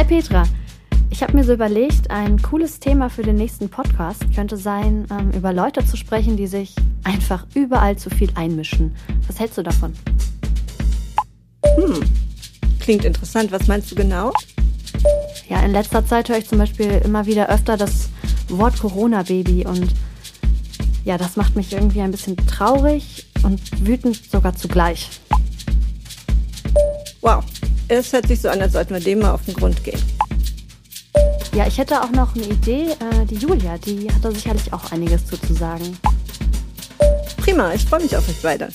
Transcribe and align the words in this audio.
Hi 0.00 0.06
Petra. 0.06 0.44
Ich 1.10 1.22
habe 1.22 1.36
mir 1.36 1.44
so 1.44 1.52
überlegt, 1.52 2.10
ein 2.10 2.40
cooles 2.40 2.80
Thema 2.80 3.10
für 3.10 3.22
den 3.22 3.36
nächsten 3.36 3.68
Podcast 3.68 4.24
könnte 4.34 4.56
sein, 4.56 5.06
ähm, 5.10 5.30
über 5.32 5.52
Leute 5.52 5.84
zu 5.84 5.98
sprechen, 5.98 6.38
die 6.38 6.46
sich 6.46 6.74
einfach 7.04 7.46
überall 7.54 7.98
zu 7.98 8.08
viel 8.08 8.30
einmischen. 8.34 8.96
Was 9.26 9.38
hältst 9.38 9.58
du 9.58 9.62
davon? 9.62 9.92
Hm, 11.76 12.00
klingt 12.80 13.04
interessant. 13.04 13.52
Was 13.52 13.66
meinst 13.66 13.90
du 13.90 13.94
genau? 13.94 14.32
Ja, 15.50 15.60
in 15.60 15.72
letzter 15.72 16.06
Zeit 16.06 16.30
höre 16.30 16.38
ich 16.38 16.48
zum 16.48 16.56
Beispiel 16.56 17.02
immer 17.04 17.26
wieder 17.26 17.50
öfter 17.50 17.76
das 17.76 18.08
Wort 18.48 18.80
Corona-Baby 18.80 19.66
und 19.66 19.92
ja, 21.04 21.18
das 21.18 21.36
macht 21.36 21.56
mich 21.56 21.74
irgendwie 21.74 22.00
ein 22.00 22.10
bisschen 22.10 22.38
traurig 22.38 23.26
und 23.42 23.60
wütend 23.86 24.18
sogar 24.32 24.56
zugleich. 24.56 25.20
Wow, 27.20 27.44
es 27.90 28.12
hört 28.12 28.28
sich 28.28 28.40
so 28.40 28.48
an, 28.48 28.60
als 28.62 28.72
sollten 28.72 28.94
wir 28.94 29.00
dem 29.00 29.18
mal 29.18 29.32
auf 29.32 29.44
den 29.44 29.54
Grund 29.54 29.82
gehen. 29.82 30.00
Ja, 31.54 31.66
ich 31.66 31.78
hätte 31.78 32.00
auch 32.00 32.10
noch 32.10 32.36
eine 32.36 32.44
Idee. 32.44 32.90
Äh, 32.92 33.26
die 33.28 33.34
Julia, 33.34 33.76
die 33.78 34.08
hat 34.08 34.24
da 34.24 34.30
sicherlich 34.30 34.72
auch 34.72 34.92
einiges 34.92 35.26
zu, 35.26 35.36
zu 35.36 35.52
sagen. 35.54 35.98
Prima, 37.38 37.74
ich 37.74 37.84
freue 37.84 38.02
mich 38.02 38.16
auf 38.16 38.28
euch 38.28 38.40
beide. 38.42 38.68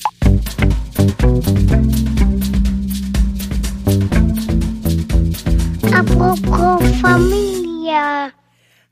Apropos 5.93 6.81
Familie. 7.01 8.34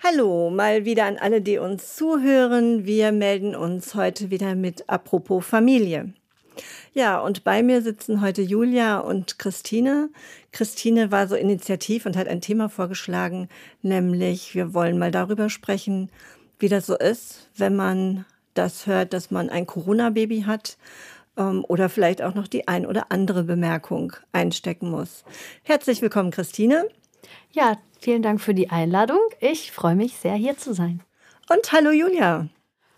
Hallo, 0.02 0.50
mal 0.50 0.86
wieder 0.86 1.06
an 1.06 1.18
alle, 1.18 1.42
die 1.42 1.58
uns 1.58 1.96
zuhören. 1.98 2.86
Wir 2.86 3.12
melden 3.12 3.56
uns 3.56 3.94
heute 3.96 4.30
wieder 4.30 4.56
mit 4.56 4.90
Apropos 4.90 5.46
Familie. 5.46 6.14
Ja, 6.94 7.20
und 7.20 7.44
bei 7.44 7.64
mir 7.64 7.82
sitzen 7.82 8.22
heute 8.22 8.44
Julia 8.44 9.00
und 9.00 9.40
Christine. 9.40 10.10
Christine 10.52 11.12
war 11.12 11.28
so 11.28 11.36
initiativ 11.36 12.06
und 12.06 12.16
hat 12.16 12.28
ein 12.28 12.40
Thema 12.40 12.70
vorgeschlagen, 12.70 13.50
nämlich 13.82 14.54
wir 14.54 14.76
wollen 14.76 15.00
mal 15.00 15.10
darüber 15.10 15.50
sprechen, 15.50 16.12
wie 16.60 16.70
das 16.70 16.86
so 16.86 16.96
ist, 16.96 17.50
wenn 17.58 17.76
man 17.76 18.26
das 18.54 18.86
hört, 18.86 19.14
dass 19.14 19.32
man 19.32 19.50
ein 19.50 19.66
Corona-Baby 19.66 20.44
hat 20.44 20.78
ähm, 21.36 21.66
oder 21.68 21.90
vielleicht 21.90 22.22
auch 22.22 22.36
noch 22.36 22.48
die 22.48 22.68
ein 22.68 22.86
oder 22.86 23.12
andere 23.12 23.44
Bemerkung 23.44 24.14
einstecken 24.32 24.92
muss. 24.92 25.24
Herzlich 25.64 26.04
willkommen, 26.04 26.30
Christine. 26.30 26.88
Ja, 27.52 27.78
vielen 28.00 28.22
Dank 28.22 28.40
für 28.40 28.54
die 28.54 28.70
Einladung. 28.70 29.20
Ich 29.40 29.72
freue 29.72 29.96
mich 29.96 30.18
sehr, 30.18 30.36
hier 30.36 30.58
zu 30.58 30.74
sein. 30.74 31.02
Und 31.50 31.72
hallo, 31.72 31.90
Julia. 31.90 32.48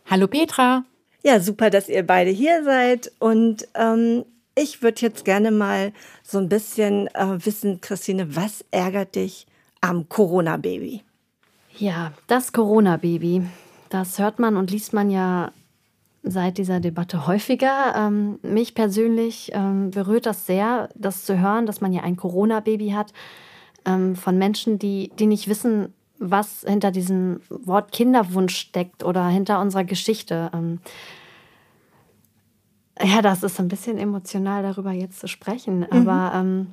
Hallo, 0.06 0.28
Petra. 0.28 0.84
Ja, 1.26 1.40
super, 1.40 1.72
dass 1.72 1.90
ihr 1.90 2.06
beide 2.06 2.30
hier 2.30 2.64
seid. 2.64 3.12
Und 3.18 3.68
ähm, 3.74 4.26
ich 4.54 4.84
würde 4.84 5.02
jetzt 5.02 5.26
gerne 5.26 5.50
mal 5.50 5.92
so 6.22 6.38
ein 6.38 6.50
bisschen 6.50 7.08
äh, 7.16 7.44
wissen, 7.44 7.82
Christine, 7.82 8.36
was 8.36 8.64
ärgert 8.70 9.16
dich 9.16 9.48
am 9.82 10.08
Corona-Baby? 10.08 11.02
Ja, 11.80 12.14
das 12.28 12.54
Corona-Baby, 12.54 13.42
das 13.90 14.20
hört 14.20 14.38
man 14.38 14.56
und 14.56 14.70
liest 14.70 14.94
man 14.94 15.10
ja 15.10 15.52
seit 16.22 16.60
dieser 16.60 16.80
Debatte 16.80 17.26
häufiger. 17.26 17.96
Ähm, 17.98 18.38
mich 18.44 18.76
persönlich 18.76 19.50
ähm, 19.56 19.90
berührt 19.90 20.28
das 20.28 20.46
sehr, 20.46 20.90
das 20.94 21.26
zu 21.26 21.40
hören, 21.40 21.66
dass 21.66 21.82
man 21.82 21.92
ja 21.92 22.04
ein 22.04 22.18
Corona-Baby 22.18 22.92
hat 22.92 23.14
ähm, 23.86 24.16
von 24.16 24.38
Menschen, 24.38 24.78
die, 24.78 25.12
die 25.18 25.26
nicht 25.26 25.48
wissen, 25.48 25.92
was 26.20 26.66
hinter 26.68 26.92
diesem 26.92 27.42
Wort 27.50 27.92
Kinderwunsch 27.92 28.56
steckt 28.56 29.04
oder 29.04 29.28
hinter 29.28 29.60
unserer 29.60 29.84
Geschichte. 29.84 30.50
Ähm, 30.54 30.80
ja, 33.02 33.22
das 33.22 33.44
ist 33.44 33.60
ein 33.60 33.68
bisschen 33.68 33.98
emotional 33.98 34.64
darüber 34.64 34.92
jetzt 34.92 35.20
zu 35.20 35.28
sprechen. 35.28 35.80
Mhm. 35.80 35.88
Aber 35.90 36.32
ähm, 36.36 36.68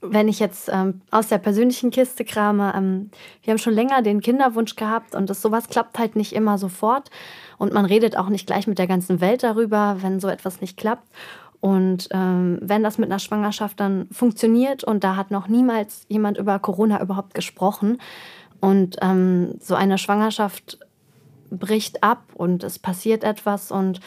wenn 0.00 0.28
ich 0.28 0.38
jetzt 0.38 0.68
ähm, 0.72 1.00
aus 1.10 1.28
der 1.28 1.38
persönlichen 1.38 1.90
Kiste 1.90 2.24
krame, 2.24 2.72
ähm, 2.76 3.10
wir 3.42 3.52
haben 3.52 3.58
schon 3.58 3.74
länger 3.74 4.02
den 4.02 4.20
Kinderwunsch 4.20 4.76
gehabt 4.76 5.14
und 5.14 5.30
das, 5.30 5.40
sowas 5.40 5.68
klappt 5.68 5.98
halt 5.98 6.16
nicht 6.16 6.32
immer 6.32 6.58
sofort. 6.58 7.10
Und 7.58 7.72
man 7.72 7.84
redet 7.84 8.16
auch 8.16 8.28
nicht 8.28 8.46
gleich 8.46 8.66
mit 8.66 8.78
der 8.78 8.88
ganzen 8.88 9.20
Welt 9.20 9.42
darüber, 9.44 9.98
wenn 10.00 10.18
so 10.18 10.28
etwas 10.28 10.60
nicht 10.60 10.76
klappt. 10.76 11.08
Und 11.62 12.08
ähm, 12.10 12.58
wenn 12.60 12.82
das 12.82 12.98
mit 12.98 13.08
einer 13.08 13.20
Schwangerschaft 13.20 13.78
dann 13.78 14.08
funktioniert 14.10 14.82
und 14.82 15.04
da 15.04 15.14
hat 15.14 15.30
noch 15.30 15.46
niemals 15.46 16.04
jemand 16.08 16.36
über 16.36 16.58
Corona 16.58 17.00
überhaupt 17.00 17.34
gesprochen 17.34 17.98
und 18.60 18.96
ähm, 19.00 19.54
so 19.60 19.76
eine 19.76 19.96
Schwangerschaft 19.96 20.80
bricht 21.50 22.02
ab 22.02 22.24
und 22.34 22.64
es 22.64 22.80
passiert 22.80 23.22
etwas 23.22 23.70
und 23.70 24.00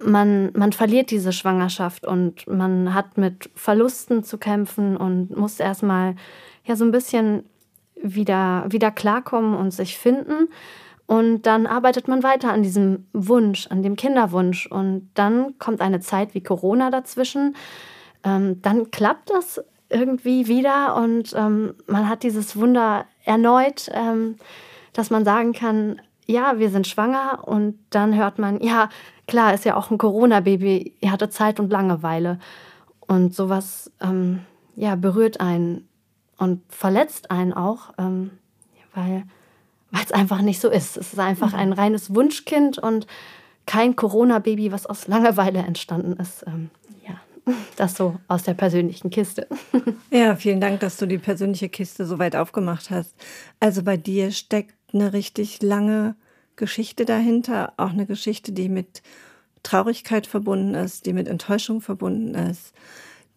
man, 0.00 0.52
man 0.54 0.72
verliert 0.72 1.10
diese 1.10 1.32
Schwangerschaft 1.32 2.06
und 2.06 2.46
man 2.46 2.94
hat 2.94 3.18
mit 3.18 3.50
Verlusten 3.56 4.22
zu 4.22 4.38
kämpfen 4.38 4.96
und 4.96 5.36
muss 5.36 5.58
erstmal 5.58 6.14
ja 6.64 6.76
so 6.76 6.84
ein 6.84 6.92
bisschen 6.92 7.42
wieder, 8.00 8.66
wieder 8.68 8.92
klarkommen 8.92 9.56
und 9.56 9.72
sich 9.72 9.98
finden. 9.98 10.48
Und 11.06 11.42
dann 11.42 11.66
arbeitet 11.66 12.08
man 12.08 12.22
weiter 12.22 12.52
an 12.52 12.62
diesem 12.62 13.06
Wunsch, 13.12 13.66
an 13.68 13.82
dem 13.82 13.96
Kinderwunsch. 13.96 14.66
Und 14.66 15.10
dann 15.14 15.58
kommt 15.58 15.80
eine 15.80 16.00
Zeit 16.00 16.34
wie 16.34 16.42
Corona 16.42 16.90
dazwischen. 16.90 17.56
Ähm, 18.24 18.62
dann 18.62 18.90
klappt 18.90 19.30
das 19.30 19.60
irgendwie 19.92 20.48
wieder 20.48 20.96
und 20.96 21.34
ähm, 21.36 21.74
man 21.86 22.08
hat 22.08 22.22
dieses 22.22 22.56
Wunder 22.56 23.04
erneut, 23.24 23.90
ähm, 23.92 24.36
dass 24.92 25.10
man 25.10 25.24
sagen 25.24 25.52
kann, 25.52 26.00
ja, 26.26 26.58
wir 26.58 26.70
sind 26.70 26.86
schwanger 26.86 27.46
und 27.46 27.78
dann 27.90 28.16
hört 28.16 28.38
man, 28.38 28.60
ja, 28.60 28.88
klar, 29.26 29.54
ist 29.54 29.64
ja 29.64 29.76
auch 29.76 29.90
ein 29.90 29.98
Corona-Baby, 29.98 30.94
ihr 31.00 31.12
hatte 31.12 31.28
Zeit 31.28 31.60
und 31.60 31.70
Langeweile. 31.70 32.38
Und 33.00 33.34
sowas, 33.34 33.90
ähm, 34.00 34.40
ja, 34.76 34.94
berührt 34.94 35.40
einen 35.40 35.88
und 36.38 36.62
verletzt 36.72 37.30
einen 37.30 37.52
auch, 37.52 37.92
ähm, 37.98 38.30
weil 38.94 39.24
weil 39.92 40.02
es 40.04 40.12
einfach 40.12 40.42
nicht 40.42 40.60
so 40.60 40.68
ist. 40.68 40.96
Es 40.96 41.12
ist 41.12 41.18
einfach 41.18 41.52
ein 41.52 41.72
reines 41.72 42.14
Wunschkind 42.14 42.78
und 42.78 43.06
kein 43.66 43.94
Corona-Baby, 43.94 44.72
was 44.72 44.86
aus 44.86 45.06
Langeweile 45.06 45.60
entstanden 45.60 46.14
ist. 46.14 46.44
Ähm, 46.46 46.70
ja, 47.06 47.20
das 47.76 47.94
so 47.94 48.16
aus 48.26 48.42
der 48.42 48.54
persönlichen 48.54 49.10
Kiste. 49.10 49.46
Ja, 50.10 50.36
vielen 50.36 50.60
Dank, 50.60 50.80
dass 50.80 50.98
du 50.98 51.06
die 51.06 51.16
persönliche 51.16 51.70
Kiste 51.70 52.04
so 52.04 52.18
weit 52.18 52.36
aufgemacht 52.36 52.90
hast. 52.90 53.14
Also 53.60 53.82
bei 53.82 53.96
dir 53.96 54.30
steckt 54.30 54.74
eine 54.92 55.14
richtig 55.14 55.62
lange 55.62 56.16
Geschichte 56.56 57.06
dahinter, 57.06 57.72
auch 57.78 57.90
eine 57.90 58.04
Geschichte, 58.04 58.52
die 58.52 58.68
mit 58.68 59.02
Traurigkeit 59.62 60.26
verbunden 60.26 60.74
ist, 60.74 61.06
die 61.06 61.14
mit 61.14 61.28
Enttäuschung 61.28 61.80
verbunden 61.80 62.34
ist, 62.34 62.74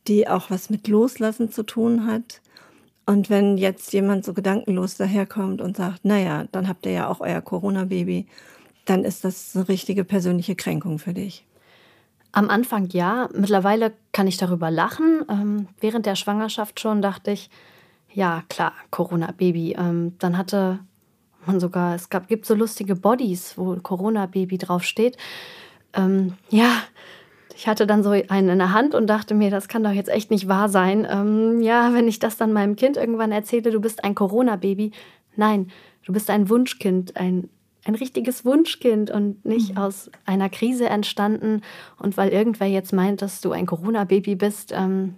die 0.07 0.27
auch 0.27 0.49
was 0.49 0.69
mit 0.69 0.89
Loslassen 0.89 1.49
zu 1.49 1.63
tun 1.63 2.07
hat. 2.07 2.41
Und 3.05 3.29
wenn 3.29 3.57
jetzt 3.57 3.93
jemand 3.93 4.25
so 4.25 4.33
gedankenlos 4.33 4.97
daherkommt 4.97 5.61
und 5.61 5.77
sagt, 5.77 6.05
naja, 6.05 6.45
dann 6.51 6.67
habt 6.67 6.85
ihr 6.85 6.91
ja 6.91 7.07
auch 7.07 7.19
euer 7.19 7.41
Corona-Baby, 7.41 8.25
dann 8.85 9.03
ist 9.03 9.23
das 9.23 9.55
eine 9.55 9.67
richtige 9.67 10.03
persönliche 10.03 10.55
Kränkung 10.55 10.99
für 10.99 11.13
dich. 11.13 11.45
Am 12.31 12.49
Anfang 12.49 12.89
ja, 12.89 13.29
mittlerweile 13.33 13.93
kann 14.11 14.27
ich 14.27 14.37
darüber 14.37 14.69
lachen. 14.71 15.23
Ähm, 15.29 15.67
während 15.79 16.05
der 16.05 16.15
Schwangerschaft 16.15 16.79
schon 16.79 17.01
dachte 17.01 17.31
ich, 17.31 17.49
ja 18.11 18.43
klar, 18.49 18.73
Corona-Baby. 18.91 19.75
Ähm, 19.77 20.15
dann 20.19 20.37
hatte 20.37 20.79
man 21.45 21.59
sogar, 21.59 21.95
es 21.95 22.09
gab, 22.09 22.27
gibt 22.27 22.45
so 22.45 22.55
lustige 22.55 22.95
Bodies, 22.95 23.57
wo 23.57 23.75
Corona-Baby 23.75 24.57
draufsteht. 24.57 25.17
Ähm, 25.93 26.33
ja, 26.49 26.81
ich 27.55 27.67
hatte 27.67 27.87
dann 27.87 28.03
so 28.03 28.09
einen 28.09 28.49
in 28.49 28.57
der 28.59 28.73
Hand 28.73 28.93
und 28.95 29.07
dachte 29.07 29.33
mir, 29.33 29.49
das 29.49 29.67
kann 29.67 29.83
doch 29.83 29.91
jetzt 29.91 30.09
echt 30.09 30.29
nicht 30.29 30.47
wahr 30.47 30.67
sein. 30.67 31.07
Ähm, 31.09 31.61
ja, 31.61 31.93
wenn 31.93 32.07
ich 32.07 32.19
das 32.19 32.37
dann 32.37 32.51
meinem 32.51 32.75
Kind 32.75 32.97
irgendwann 32.97 33.31
erzähle, 33.31 33.71
du 33.71 33.79
bist 33.79 34.03
ein 34.03 34.13
Corona-Baby. 34.13 34.91
Nein, 35.37 35.71
du 36.05 36.11
bist 36.11 36.29
ein 36.29 36.49
Wunschkind, 36.49 37.15
ein, 37.15 37.49
ein 37.85 37.95
richtiges 37.95 38.43
Wunschkind 38.43 39.09
und 39.09 39.45
nicht 39.45 39.71
mhm. 39.71 39.77
aus 39.77 40.11
einer 40.25 40.49
Krise 40.49 40.89
entstanden. 40.89 41.61
Und 41.97 42.17
weil 42.17 42.29
irgendwer 42.29 42.67
jetzt 42.67 42.91
meint, 42.91 43.21
dass 43.21 43.39
du 43.39 43.53
ein 43.53 43.65
Corona-Baby 43.65 44.35
bist, 44.35 44.73
ähm, 44.73 45.15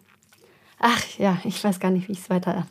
ach 0.79 1.03
ja, 1.17 1.39
ich 1.43 1.63
weiß 1.63 1.79
gar 1.79 1.89
nicht, 1.89 2.07
wie 2.07 2.13
ich 2.13 2.19
es 2.19 2.29
weiter. 2.29 2.67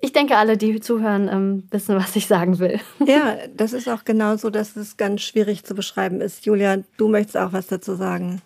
Ich 0.00 0.12
denke, 0.12 0.36
alle, 0.36 0.56
die 0.56 0.80
zuhören, 0.80 1.28
ähm, 1.30 1.64
wissen, 1.70 1.96
was 1.96 2.16
ich 2.16 2.26
sagen 2.26 2.58
will. 2.58 2.80
Ja, 3.06 3.36
das 3.54 3.74
ist 3.74 3.88
auch 3.88 4.04
genau 4.04 4.36
so, 4.36 4.48
dass 4.48 4.76
es 4.76 4.96
ganz 4.96 5.20
schwierig 5.22 5.64
zu 5.64 5.74
beschreiben 5.74 6.20
ist. 6.20 6.46
Julia, 6.46 6.78
du 6.96 7.08
möchtest 7.08 7.36
auch 7.36 7.52
was 7.52 7.66
dazu 7.66 7.94
sagen. 7.94 8.40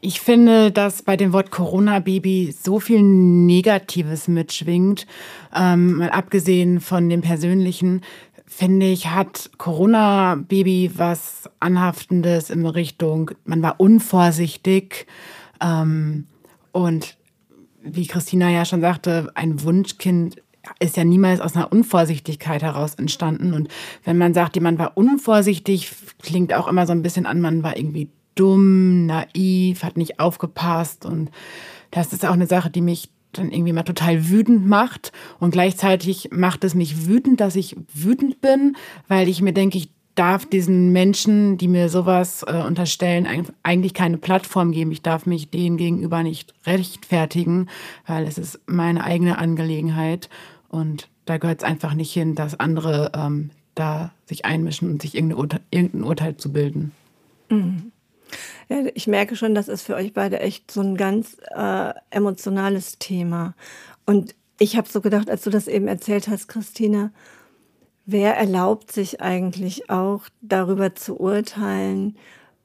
Ich 0.00 0.20
finde, 0.20 0.72
dass 0.72 1.02
bei 1.02 1.16
dem 1.16 1.32
Wort 1.32 1.50
Corona-Baby 1.50 2.54
so 2.58 2.80
viel 2.80 3.02
Negatives 3.02 4.28
mitschwingt. 4.28 5.06
Ähm, 5.54 5.96
mal 5.96 6.10
abgesehen 6.10 6.80
von 6.80 7.10
dem 7.10 7.20
Persönlichen, 7.20 8.00
finde 8.46 8.86
ich, 8.86 9.08
hat 9.10 9.50
Corona-Baby 9.58 10.92
was 10.96 11.50
Anhaftendes 11.60 12.50
in 12.50 12.64
Richtung, 12.66 13.32
man 13.44 13.62
war 13.62 13.78
unvorsichtig. 13.78 15.06
Ähm, 15.60 16.28
und 16.72 17.16
wie 17.82 18.06
Christina 18.06 18.50
ja 18.50 18.64
schon 18.64 18.80
sagte, 18.80 19.30
ein 19.34 19.62
Wunschkind 19.62 20.36
ist 20.80 20.96
ja 20.96 21.04
niemals 21.04 21.40
aus 21.40 21.56
einer 21.56 21.70
Unvorsichtigkeit 21.70 22.62
heraus 22.62 22.94
entstanden. 22.94 23.52
Und 23.52 23.68
wenn 24.04 24.16
man 24.16 24.32
sagt, 24.32 24.56
jemand 24.56 24.78
war 24.78 24.96
unvorsichtig, 24.96 25.90
klingt 26.22 26.54
auch 26.54 26.68
immer 26.68 26.86
so 26.86 26.92
ein 26.92 27.02
bisschen 27.02 27.26
an, 27.26 27.42
man 27.42 27.62
war 27.62 27.76
irgendwie 27.76 28.08
dumm, 28.34 29.06
naiv, 29.06 29.82
hat 29.82 29.96
nicht 29.96 30.20
aufgepasst. 30.20 31.04
Und 31.04 31.30
das 31.90 32.12
ist 32.12 32.24
auch 32.24 32.32
eine 32.32 32.46
Sache, 32.46 32.70
die 32.70 32.80
mich 32.80 33.10
dann 33.32 33.50
irgendwie 33.50 33.72
mal 33.72 33.82
total 33.82 34.28
wütend 34.28 34.66
macht. 34.66 35.12
Und 35.40 35.50
gleichzeitig 35.50 36.30
macht 36.32 36.64
es 36.64 36.74
mich 36.74 37.06
wütend, 37.06 37.40
dass 37.40 37.56
ich 37.56 37.76
wütend 37.92 38.40
bin, 38.40 38.76
weil 39.08 39.28
ich 39.28 39.42
mir 39.42 39.52
denke, 39.52 39.78
ich 39.78 39.90
darf 40.14 40.46
diesen 40.46 40.92
Menschen, 40.92 41.58
die 41.58 41.68
mir 41.68 41.88
sowas 41.88 42.44
äh, 42.46 42.62
unterstellen, 42.62 43.26
eigentlich 43.62 43.94
keine 43.94 44.16
Plattform 44.16 44.70
geben. 44.70 44.92
Ich 44.92 45.02
darf 45.02 45.26
mich 45.26 45.50
denen 45.50 45.76
gegenüber 45.76 46.22
nicht 46.22 46.54
rechtfertigen, 46.66 47.68
weil 48.06 48.24
es 48.26 48.38
ist 48.38 48.60
meine 48.66 49.02
eigene 49.02 49.38
Angelegenheit. 49.38 50.28
Und 50.68 51.08
da 51.24 51.38
gehört 51.38 51.62
es 51.62 51.64
einfach 51.64 51.94
nicht 51.94 52.12
hin, 52.12 52.34
dass 52.34 52.58
andere 52.58 53.10
ähm, 53.16 53.50
da 53.74 54.12
sich 54.26 54.44
einmischen 54.44 54.90
und 54.90 55.02
sich 55.02 55.14
irgendein 55.14 55.38
Urteil, 55.38 55.60
irgendein 55.70 56.04
Urteil 56.04 56.36
zu 56.36 56.52
bilden. 56.52 56.92
Mhm. 57.50 57.90
Ja, 58.68 58.78
ich 58.94 59.06
merke 59.06 59.36
schon, 59.36 59.54
das 59.54 59.68
ist 59.68 59.82
für 59.82 59.94
euch 59.94 60.12
beide 60.12 60.40
echt 60.40 60.70
so 60.70 60.80
ein 60.80 60.96
ganz 60.96 61.36
äh, 61.54 61.92
emotionales 62.10 62.98
Thema. 62.98 63.54
Und 64.06 64.34
ich 64.58 64.76
habe 64.76 64.88
so 64.88 65.00
gedacht, 65.00 65.30
als 65.30 65.42
du 65.42 65.50
das 65.50 65.68
eben 65.68 65.88
erzählt 65.88 66.28
hast, 66.28 66.48
Christine, 66.48 67.12
wer 68.06 68.36
erlaubt 68.36 68.92
sich 68.92 69.20
eigentlich 69.20 69.90
auch 69.90 70.22
darüber 70.40 70.94
zu 70.94 71.18
urteilen, 71.18 72.16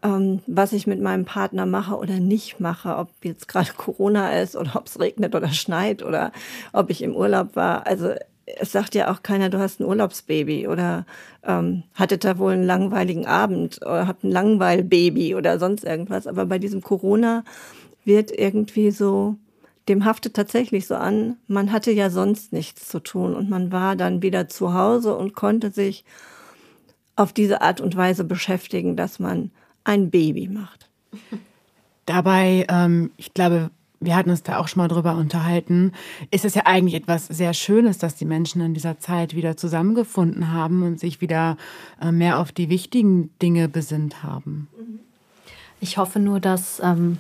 ähm, 0.02 0.42
was 0.48 0.74
ich 0.74 0.88
mit 0.88 1.02
meinem 1.02 1.26
Partner 1.26 1.66
mache 1.66 1.96
oder 1.98 2.20
nicht 2.20 2.60
mache, 2.60 2.96
ob 2.96 3.10
jetzt 3.24 3.48
gerade 3.48 3.72
Corona 3.76 4.40
ist 4.40 4.56
oder 4.56 4.76
ob 4.76 4.88
es 4.88 5.00
regnet 5.00 5.36
oder 5.36 5.50
schneit 5.50 6.04
oder 6.04 6.32
ob 6.74 6.90
ich 6.90 7.02
im 7.02 7.16
Urlaub 7.16 7.56
war. 7.56 7.86
Also 7.88 8.14
es 8.58 8.72
sagt 8.72 8.96
ja 8.96 9.12
auch 9.12 9.24
keiner, 9.24 9.50
du 9.50 9.60
hast 9.60 9.80
ein 9.80 9.86
Urlaubsbaby 9.86 10.68
oder 10.68 11.06
ähm, 11.44 11.84
hattet 11.94 12.24
da 12.24 12.38
wohl 12.38 12.54
einen 12.54 12.66
langweiligen 12.66 13.26
Abend 13.26 13.80
oder 13.82 14.08
habt 14.08 14.24
ein 14.24 14.32
Langweilbaby 14.32 15.36
oder 15.36 15.60
sonst 15.60 15.84
irgendwas. 15.84 16.28
Aber 16.28 16.46
bei 16.46 16.60
diesem 16.60 16.82
Corona 16.82 17.44
wird 18.06 18.32
irgendwie 18.32 18.92
so, 18.92 19.36
dem 19.88 20.06
haftet 20.06 20.36
tatsächlich 20.36 20.88
so 20.88 20.96
an, 20.96 21.38
man 21.48 21.72
hatte 21.72 21.92
ja 21.92 22.10
sonst 22.10 22.54
nichts 22.54 22.88
zu 22.88 23.00
tun 23.00 23.36
und 23.36 23.50
man 23.50 23.72
war 23.72 23.96
dann 23.96 24.22
wieder 24.22 24.48
zu 24.48 24.74
Hause 24.74 25.16
und 25.16 25.34
konnte 25.34 25.72
sich 25.72 26.06
auf 27.16 27.34
diese 27.34 27.62
Art 27.62 27.82
und 27.82 27.96
Weise 27.96 28.24
beschäftigen, 28.24 28.96
dass 28.96 29.20
man 29.20 29.52
ein 29.84 30.10
Baby 30.10 30.48
macht. 30.48 30.90
Dabei, 32.06 32.66
ähm, 32.70 33.12
ich 33.18 33.34
glaube, 33.34 33.72
wir 34.00 34.16
hatten 34.16 34.30
uns 34.30 34.44
da 34.44 34.58
auch 34.58 34.68
schon 34.68 34.82
mal 34.82 34.88
drüber 34.88 35.16
unterhalten, 35.16 35.92
ist 36.32 36.46
es 36.46 36.56
ja 36.56 36.64
eigentlich 36.66 36.96
etwas 36.96 37.28
sehr 37.28 37.54
Schönes, 37.54 37.98
dass 37.98 38.16
die 38.16 38.26
Menschen 38.26 38.62
in 38.62 38.74
dieser 38.74 39.00
Zeit 39.00 39.36
wieder 39.36 39.58
zusammengefunden 39.58 40.52
haben 40.52 40.84
und 40.84 41.00
sich 41.00 41.22
wieder 41.22 41.58
äh, 42.02 42.12
mehr 42.12 42.40
auf 42.40 42.52
die 42.52 42.70
wichtigen 42.70 43.30
Dinge 43.42 43.68
besinnt 43.68 44.24
haben. 44.24 44.70
Ich 45.82 45.98
hoffe 45.98 46.20
nur, 46.20 46.40
dass, 46.40 46.82
ähm, 46.84 47.18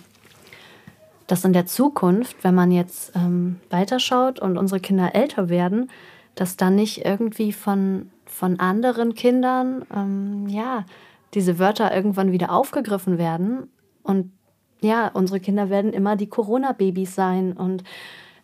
dass 1.28 1.46
in 1.46 1.54
der 1.54 1.66
Zukunft, 1.66 2.38
wenn 2.44 2.56
man 2.56 2.72
jetzt 2.72 3.14
ähm, 3.16 3.60
weiterschaut 3.70 4.40
und 4.40 4.58
unsere 4.58 4.80
Kinder 4.80 5.16
älter 5.16 5.50
werden, 5.50 5.90
dass 6.36 6.56
dann 6.56 6.76
nicht 6.76 7.06
irgendwie 7.06 7.52
von, 7.52 8.10
von 8.26 8.60
anderen 8.60 9.16
Kindern, 9.16 9.86
ähm, 9.94 10.48
ja, 10.48 10.86
diese 11.34 11.60
Wörter 11.60 11.94
irgendwann 11.94 12.32
wieder 12.32 12.52
aufgegriffen 12.52 13.18
werden 13.18 13.68
und 14.04 14.32
ja, 14.82 15.10
unsere 15.14 15.40
Kinder 15.40 15.70
werden 15.70 15.94
immer 15.94 16.16
die 16.16 16.30
Corona-Babys 16.30 17.16
sein. 17.16 17.54
Und 17.54 17.84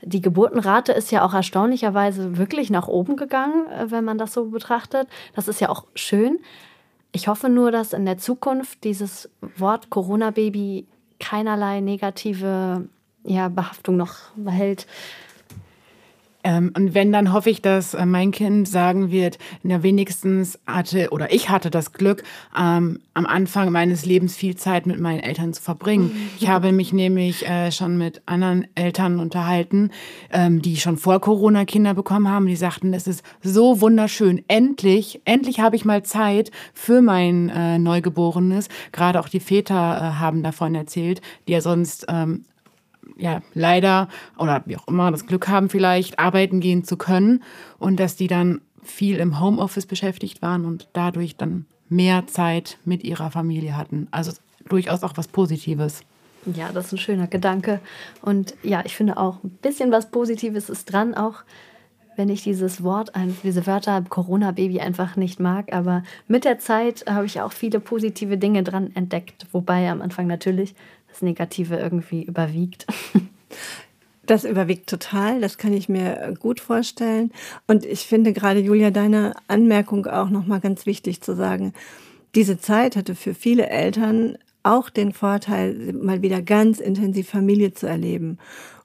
die 0.01 0.21
Geburtenrate 0.21 0.91
ist 0.91 1.11
ja 1.11 1.25
auch 1.25 1.33
erstaunlicherweise 1.33 2.37
wirklich 2.37 2.69
nach 2.69 2.87
oben 2.87 3.15
gegangen, 3.15 3.67
äh, 3.67 3.91
wenn 3.91 4.03
man 4.03 4.17
das 4.17 4.33
so 4.33 4.45
betrachtet. 4.45 5.07
Das 5.33 5.47
ist 5.47 5.61
ja 5.61 5.69
auch 5.69 5.85
schön. 5.95 6.39
Ich 7.11 7.27
hoffe 7.27 7.49
nur, 7.49 7.71
dass 7.71 7.93
in 7.93 8.05
der 8.05 8.17
Zukunft 8.17 8.83
dieses 8.83 9.29
Wort 9.57 9.89
Corona-Baby 9.89 10.85
keinerlei 11.19 11.79
negative 11.79 12.89
ja, 13.23 13.47
Behaftung 13.47 13.95
noch 13.95 14.15
behält. 14.35 14.85
Ähm, 16.45 16.71
und 16.77 16.93
wenn, 16.93 17.11
dann 17.11 17.33
hoffe 17.33 17.49
ich, 17.49 17.61
dass 17.61 17.95
äh, 17.95 18.05
mein 18.05 18.31
Kind 18.31 18.67
sagen 18.67 19.09
wird, 19.09 19.39
na, 19.63 19.81
wenigstens 19.81 20.59
hatte 20.67 21.09
oder 21.09 21.33
ich 21.33 21.49
hatte 21.49 21.71
das 21.71 21.91
Glück, 21.91 22.23
ähm, 22.57 22.99
am 23.15 23.25
Anfang 23.25 23.71
meines 23.71 24.05
Lebens 24.05 24.35
viel 24.35 24.55
Zeit 24.55 24.85
mit 24.85 24.99
meinen 24.99 25.21
Eltern 25.21 25.53
zu 25.53 25.61
verbringen. 25.61 26.29
Ich 26.39 26.47
habe 26.47 26.71
mich 26.71 26.93
nämlich 26.93 27.47
äh, 27.47 27.71
schon 27.71 27.97
mit 27.97 28.21
anderen 28.27 28.67
Eltern 28.75 29.19
unterhalten, 29.19 29.89
ähm, 30.31 30.61
die 30.61 30.77
schon 30.77 30.97
vor 30.97 31.19
Corona 31.19 31.65
Kinder 31.65 31.95
bekommen 31.95 32.29
haben. 32.29 32.45
Die 32.45 32.55
sagten, 32.55 32.93
es 32.93 33.07
ist 33.07 33.23
so 33.41 33.81
wunderschön. 33.81 34.43
Endlich, 34.47 35.21
endlich 35.25 35.61
habe 35.61 35.75
ich 35.75 35.83
mal 35.83 36.03
Zeit 36.03 36.51
für 36.75 37.01
mein 37.01 37.49
äh, 37.49 37.79
Neugeborenes. 37.79 38.69
Gerade 38.91 39.19
auch 39.19 39.29
die 39.29 39.39
Väter 39.39 39.73
äh, 39.73 40.19
haben 40.19 40.43
davon 40.43 40.75
erzählt, 40.75 41.21
die 41.47 41.53
ja 41.53 41.61
sonst 41.61 42.05
ähm, 42.07 42.45
ja, 43.17 43.41
leider 43.53 44.07
oder 44.37 44.63
wie 44.65 44.77
auch 44.77 44.87
immer 44.87 45.11
das 45.11 45.25
Glück 45.25 45.47
haben, 45.47 45.69
vielleicht 45.69 46.19
arbeiten 46.19 46.59
gehen 46.59 46.83
zu 46.83 46.97
können 46.97 47.43
und 47.79 47.99
dass 47.99 48.15
die 48.15 48.27
dann 48.27 48.61
viel 48.83 49.17
im 49.17 49.39
Homeoffice 49.39 49.85
beschäftigt 49.85 50.41
waren 50.41 50.65
und 50.65 50.89
dadurch 50.93 51.35
dann 51.35 51.65
mehr 51.89 52.27
Zeit 52.27 52.77
mit 52.85 53.03
ihrer 53.03 53.31
Familie 53.31 53.77
hatten. 53.77 54.07
Also 54.11 54.31
durchaus 54.67 55.03
auch 55.03 55.13
was 55.15 55.27
Positives. 55.27 56.01
Ja, 56.53 56.71
das 56.71 56.87
ist 56.87 56.93
ein 56.93 56.97
schöner 56.99 57.27
Gedanke. 57.27 57.79
Und 58.21 58.53
ja, 58.61 58.83
ich 58.85 58.95
finde 58.95 59.17
auch 59.17 59.43
ein 59.43 59.49
bisschen 59.61 59.91
was 59.91 60.11
Positives 60.11 60.69
ist 60.69 60.91
dran, 60.91 61.15
auch 61.15 61.43
wenn 62.15 62.29
ich 62.29 62.43
dieses 62.43 62.83
Wort, 62.83 63.11
diese 63.43 63.67
Wörter 63.67 64.01
Corona-Baby 64.07 64.79
einfach 64.79 65.15
nicht 65.15 65.39
mag. 65.39 65.73
Aber 65.73 66.03
mit 66.27 66.45
der 66.45 66.59
Zeit 66.59 67.05
habe 67.09 67.25
ich 67.25 67.41
auch 67.41 67.51
viele 67.51 67.79
positive 67.79 68.37
Dinge 68.37 68.63
dran 68.63 68.91
entdeckt. 68.95 69.47
Wobei 69.51 69.89
am 69.89 70.01
Anfang 70.01 70.27
natürlich 70.27 70.75
das 71.15 71.21
Negative 71.21 71.77
irgendwie 71.77 72.23
überwiegt. 72.23 72.85
Das 74.27 74.43
überwiegt 74.43 74.89
total, 74.89 75.39
das 75.39 75.59
kann 75.59 75.71
ich 75.71 75.87
mir 75.87 76.33
gut 76.39 76.59
vorstellen. 76.59 77.31
Und 77.67 77.85
ich 77.85 78.07
finde 78.07 78.33
gerade, 78.33 78.59
Julia, 78.59 78.89
deine 78.89 79.35
Anmerkung 79.47 80.07
auch 80.07 80.31
nochmal 80.31 80.59
ganz 80.59 80.87
wichtig 80.87 81.21
zu 81.21 81.35
sagen. 81.35 81.73
Diese 82.33 82.57
Zeit 82.57 82.95
hatte 82.95 83.13
für 83.13 83.35
viele 83.35 83.69
Eltern 83.69 84.39
auch 84.63 84.89
den 84.89 85.13
Vorteil, 85.13 85.93
mal 85.93 86.23
wieder 86.23 86.41
ganz 86.41 86.79
intensiv 86.79 87.29
Familie 87.29 87.75
zu 87.75 87.85
erleben 87.85 88.39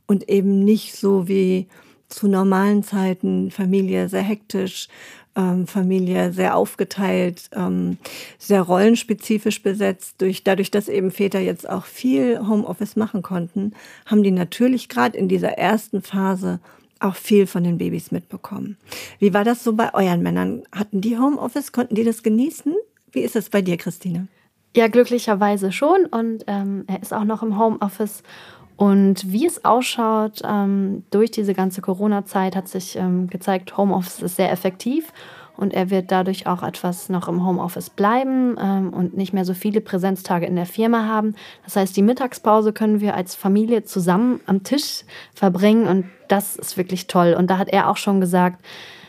und 0.06 0.28
eben 0.28 0.62
nicht 0.62 0.94
so 0.94 1.26
wie 1.26 1.68
zu 2.10 2.28
normalen 2.28 2.82
Zeiten 2.82 3.50
Familie 3.50 4.10
sehr 4.10 4.20
hektisch, 4.20 4.88
ähm, 5.36 5.66
Familie 5.66 6.32
sehr 6.32 6.56
aufgeteilt, 6.56 7.50
ähm, 7.54 7.98
sehr 8.38 8.62
rollenspezifisch 8.62 9.62
besetzt. 9.62 10.16
Durch, 10.18 10.44
dadurch, 10.44 10.70
dass 10.70 10.88
eben 10.88 11.10
Väter 11.10 11.40
jetzt 11.40 11.68
auch 11.68 11.84
viel 11.84 12.40
Homeoffice 12.46 12.96
machen 12.96 13.22
konnten, 13.22 13.72
haben 14.06 14.22
die 14.22 14.30
natürlich 14.30 14.88
gerade 14.88 15.16
in 15.16 15.28
dieser 15.28 15.52
ersten 15.52 16.02
Phase 16.02 16.60
auch 17.00 17.16
viel 17.16 17.46
von 17.46 17.64
den 17.64 17.78
Babys 17.78 18.10
mitbekommen. 18.10 18.76
Wie 19.18 19.32
war 19.32 19.44
das 19.44 19.64
so 19.64 19.72
bei 19.72 19.94
euren 19.94 20.22
Männern? 20.22 20.62
Hatten 20.72 21.00
die 21.00 21.18
Homeoffice? 21.18 21.72
Konnten 21.72 21.94
die 21.94 22.04
das 22.04 22.22
genießen? 22.22 22.74
Wie 23.12 23.20
ist 23.20 23.36
es 23.36 23.48
bei 23.48 23.62
dir, 23.62 23.76
Christine? 23.76 24.28
Ja, 24.76 24.86
glücklicherweise 24.88 25.72
schon. 25.72 26.06
Und 26.06 26.44
ähm, 26.46 26.84
er 26.86 27.02
ist 27.02 27.12
auch 27.12 27.24
noch 27.24 27.42
im 27.42 27.58
Homeoffice. 27.58 28.22
Und 28.80 29.30
wie 29.30 29.44
es 29.44 29.66
ausschaut, 29.66 30.40
ähm, 30.42 31.02
durch 31.10 31.30
diese 31.30 31.52
ganze 31.52 31.82
Corona-Zeit 31.82 32.56
hat 32.56 32.66
sich 32.66 32.96
ähm, 32.96 33.26
gezeigt, 33.26 33.76
Homeoffice 33.76 34.22
ist 34.22 34.36
sehr 34.36 34.50
effektiv 34.50 35.12
und 35.58 35.74
er 35.74 35.90
wird 35.90 36.10
dadurch 36.10 36.46
auch 36.46 36.62
etwas 36.62 37.10
noch 37.10 37.28
im 37.28 37.46
Homeoffice 37.46 37.90
bleiben 37.90 38.56
ähm, 38.58 38.94
und 38.94 39.14
nicht 39.14 39.34
mehr 39.34 39.44
so 39.44 39.52
viele 39.52 39.82
Präsenztage 39.82 40.46
in 40.46 40.56
der 40.56 40.64
Firma 40.64 41.04
haben. 41.04 41.34
Das 41.62 41.76
heißt, 41.76 41.94
die 41.94 42.00
Mittagspause 42.00 42.72
können 42.72 43.02
wir 43.02 43.14
als 43.14 43.34
Familie 43.34 43.84
zusammen 43.84 44.40
am 44.46 44.62
Tisch 44.62 45.02
verbringen 45.34 45.86
und 45.86 46.06
das 46.28 46.56
ist 46.56 46.78
wirklich 46.78 47.06
toll. 47.06 47.34
Und 47.38 47.50
da 47.50 47.58
hat 47.58 47.68
er 47.68 47.90
auch 47.90 47.98
schon 47.98 48.18
gesagt, 48.18 48.64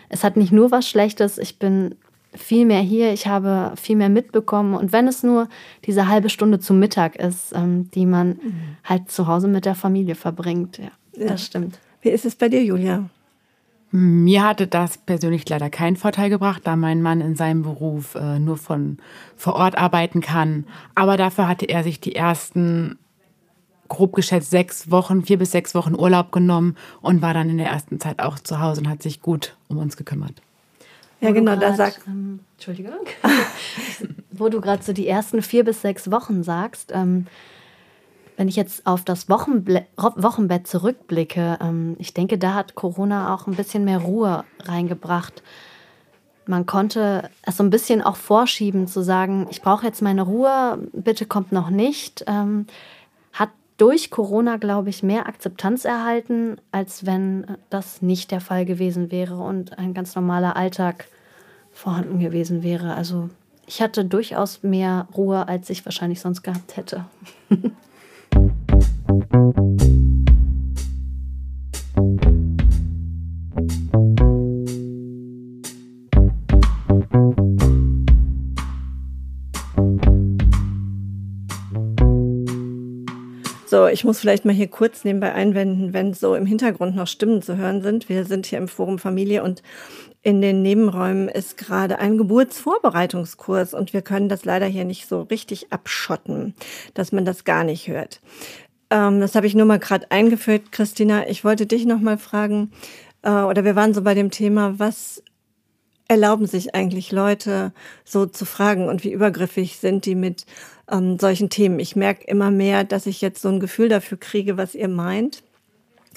es 0.09 0.25
hat 0.25 0.35
nicht 0.35 0.51
nur 0.51 0.71
was 0.71 0.85
Schlechtes, 0.85 1.37
ich 1.37 1.59
bin 1.59 1.95
viel 2.33 2.65
mehr 2.65 2.81
hier, 2.81 3.11
ich 3.11 3.27
habe 3.27 3.73
viel 3.75 3.95
mehr 3.95 4.09
mitbekommen. 4.09 4.73
Und 4.73 4.91
wenn 4.91 5.07
es 5.07 5.23
nur 5.23 5.49
diese 5.85 6.07
halbe 6.07 6.29
Stunde 6.29 6.59
zum 6.59 6.79
Mittag 6.79 7.15
ist, 7.15 7.53
ähm, 7.53 7.89
die 7.91 8.05
man 8.05 8.29
mhm. 8.29 8.77
halt 8.83 9.11
zu 9.11 9.27
Hause 9.27 9.47
mit 9.47 9.65
der 9.65 9.75
Familie 9.75 10.15
verbringt, 10.15 10.77
ja, 10.77 10.91
ja, 11.15 11.27
das 11.27 11.45
stimmt. 11.45 11.79
Wie 12.01 12.09
ist 12.09 12.25
es 12.25 12.35
bei 12.35 12.49
dir, 12.49 12.63
Julia? 12.63 13.09
Mir 13.93 14.43
hatte 14.43 14.67
das 14.67 14.97
persönlich 14.97 15.47
leider 15.49 15.69
keinen 15.69 15.97
Vorteil 15.97 16.29
gebracht, 16.29 16.61
da 16.63 16.77
mein 16.77 17.01
Mann 17.01 17.19
in 17.19 17.35
seinem 17.35 17.61
Beruf 17.61 18.15
äh, 18.15 18.39
nur 18.39 18.55
von 18.55 18.97
vor 19.35 19.55
Ort 19.55 19.77
arbeiten 19.77 20.21
kann. 20.21 20.65
Aber 20.95 21.17
dafür 21.17 21.49
hatte 21.49 21.65
er 21.65 21.83
sich 21.83 21.99
die 21.99 22.15
ersten 22.15 22.97
grob 23.89 24.13
geschätzt 24.13 24.49
sechs 24.49 24.89
Wochen, 24.89 25.23
vier 25.23 25.37
bis 25.37 25.51
sechs 25.51 25.75
Wochen 25.75 25.93
Urlaub 25.93 26.31
genommen 26.31 26.77
und 27.01 27.21
war 27.21 27.33
dann 27.33 27.49
in 27.49 27.57
der 27.57 27.67
ersten 27.67 27.99
Zeit 27.99 28.19
auch 28.19 28.39
zu 28.39 28.61
Hause 28.61 28.79
und 28.79 28.89
hat 28.89 29.03
sich 29.03 29.21
gut 29.21 29.57
um 29.67 29.77
uns 29.77 29.97
gekümmert. 29.97 30.41
Ja, 31.21 31.31
genau, 31.31 31.55
da 31.55 31.73
sagt. 31.73 32.01
Ähm, 32.07 32.39
Entschuldigung. 32.57 33.05
wo 34.41 34.49
du 34.49 34.59
gerade 34.59 34.83
so 34.83 34.91
die 34.91 35.07
ersten 35.07 35.41
vier 35.41 35.63
bis 35.63 35.81
sechs 35.81 36.11
Wochen 36.11 36.43
sagst, 36.43 36.91
ähm, 36.93 37.27
wenn 38.37 38.47
ich 38.47 38.55
jetzt 38.55 38.87
auf 38.87 39.05
das 39.05 39.29
Wochenble 39.29 39.85
Wochenbett 39.97 40.67
zurückblicke, 40.67 41.59
ähm, 41.61 41.95
ich 41.99 42.13
denke, 42.13 42.37
da 42.37 42.55
hat 42.55 42.75
Corona 42.75 43.33
auch 43.33 43.47
ein 43.47 43.55
bisschen 43.55 43.85
mehr 43.85 43.99
Ruhe 43.99 44.43
reingebracht. 44.63 45.43
Man 46.47 46.65
konnte 46.65 47.29
es 47.43 47.57
so 47.57 47.63
ein 47.63 47.69
bisschen 47.69 48.01
auch 48.01 48.15
vorschieben, 48.15 48.87
zu 48.87 49.03
sagen, 49.03 49.47
ich 49.51 49.61
brauche 49.61 49.85
jetzt 49.85 50.01
meine 50.01 50.23
Ruhe, 50.23 50.79
bitte 50.91 51.25
kommt 51.27 51.51
noch 51.51 51.69
nicht. 51.69 52.23
Ähm, 52.25 52.65
durch 53.81 54.11
Corona, 54.11 54.57
glaube 54.57 54.91
ich, 54.91 55.01
mehr 55.01 55.27
Akzeptanz 55.27 55.85
erhalten, 55.85 56.57
als 56.71 57.07
wenn 57.07 57.57
das 57.71 58.03
nicht 58.03 58.29
der 58.29 58.39
Fall 58.39 58.63
gewesen 58.63 59.09
wäre 59.09 59.37
und 59.37 59.79
ein 59.79 59.95
ganz 59.95 60.13
normaler 60.13 60.55
Alltag 60.55 61.07
vorhanden 61.71 62.19
gewesen 62.19 62.61
wäre. 62.61 62.93
Also 62.93 63.31
ich 63.65 63.81
hatte 63.81 64.05
durchaus 64.05 64.61
mehr 64.61 65.07
Ruhe, 65.17 65.47
als 65.47 65.71
ich 65.71 65.83
wahrscheinlich 65.83 66.21
sonst 66.21 66.43
gehabt 66.43 66.77
hätte. 66.77 67.05
ich 83.91 84.03
muss 84.03 84.19
vielleicht 84.19 84.45
mal 84.45 84.53
hier 84.53 84.67
kurz 84.67 85.03
nebenbei 85.03 85.33
einwenden, 85.33 85.93
wenn 85.93 86.13
so 86.13 86.35
im 86.35 86.45
Hintergrund 86.45 86.95
noch 86.95 87.07
Stimmen 87.07 87.41
zu 87.41 87.57
hören 87.57 87.81
sind. 87.81 88.09
Wir 88.09 88.25
sind 88.25 88.45
hier 88.45 88.57
im 88.57 88.67
Forum 88.67 88.99
Familie 88.99 89.43
und 89.43 89.61
in 90.23 90.41
den 90.41 90.61
Nebenräumen 90.61 91.27
ist 91.29 91.57
gerade 91.57 91.99
ein 91.99 92.17
Geburtsvorbereitungskurs 92.17 93.73
und 93.73 93.93
wir 93.93 94.01
können 94.01 94.29
das 94.29 94.45
leider 94.45 94.67
hier 94.67 94.85
nicht 94.85 95.07
so 95.07 95.21
richtig 95.21 95.73
abschotten, 95.73 96.53
dass 96.93 97.11
man 97.11 97.25
das 97.25 97.43
gar 97.43 97.63
nicht 97.63 97.87
hört. 97.87 98.21
Ähm, 98.91 99.19
das 99.19 99.35
habe 99.35 99.47
ich 99.47 99.55
nur 99.55 99.65
mal 99.65 99.79
gerade 99.79 100.11
eingeführt, 100.11 100.71
Christina. 100.71 101.27
Ich 101.27 101.43
wollte 101.43 101.65
dich 101.65 101.85
noch 101.85 101.99
mal 101.99 102.17
fragen, 102.17 102.71
äh, 103.23 103.31
oder 103.31 103.63
wir 103.63 103.75
waren 103.75 103.93
so 103.93 104.03
bei 104.03 104.13
dem 104.13 104.29
Thema, 104.29 104.77
was 104.77 105.23
erlauben 106.11 106.45
sich 106.45 106.75
eigentlich 106.75 107.13
Leute 107.13 107.71
so 108.03 108.25
zu 108.25 108.43
fragen 108.43 108.89
und 108.89 109.05
wie 109.05 109.13
übergriffig 109.13 109.77
sind 109.77 110.05
die 110.05 110.15
mit 110.15 110.45
ähm, 110.91 111.17
solchen 111.17 111.49
Themen. 111.49 111.79
Ich 111.79 111.95
merke 111.95 112.25
immer 112.25 112.51
mehr, 112.51 112.83
dass 112.83 113.05
ich 113.05 113.21
jetzt 113.21 113.41
so 113.41 113.47
ein 113.47 113.61
Gefühl 113.61 113.87
dafür 113.87 114.19
kriege, 114.19 114.57
was 114.57 114.75
ihr 114.75 114.89
meint. 114.89 115.41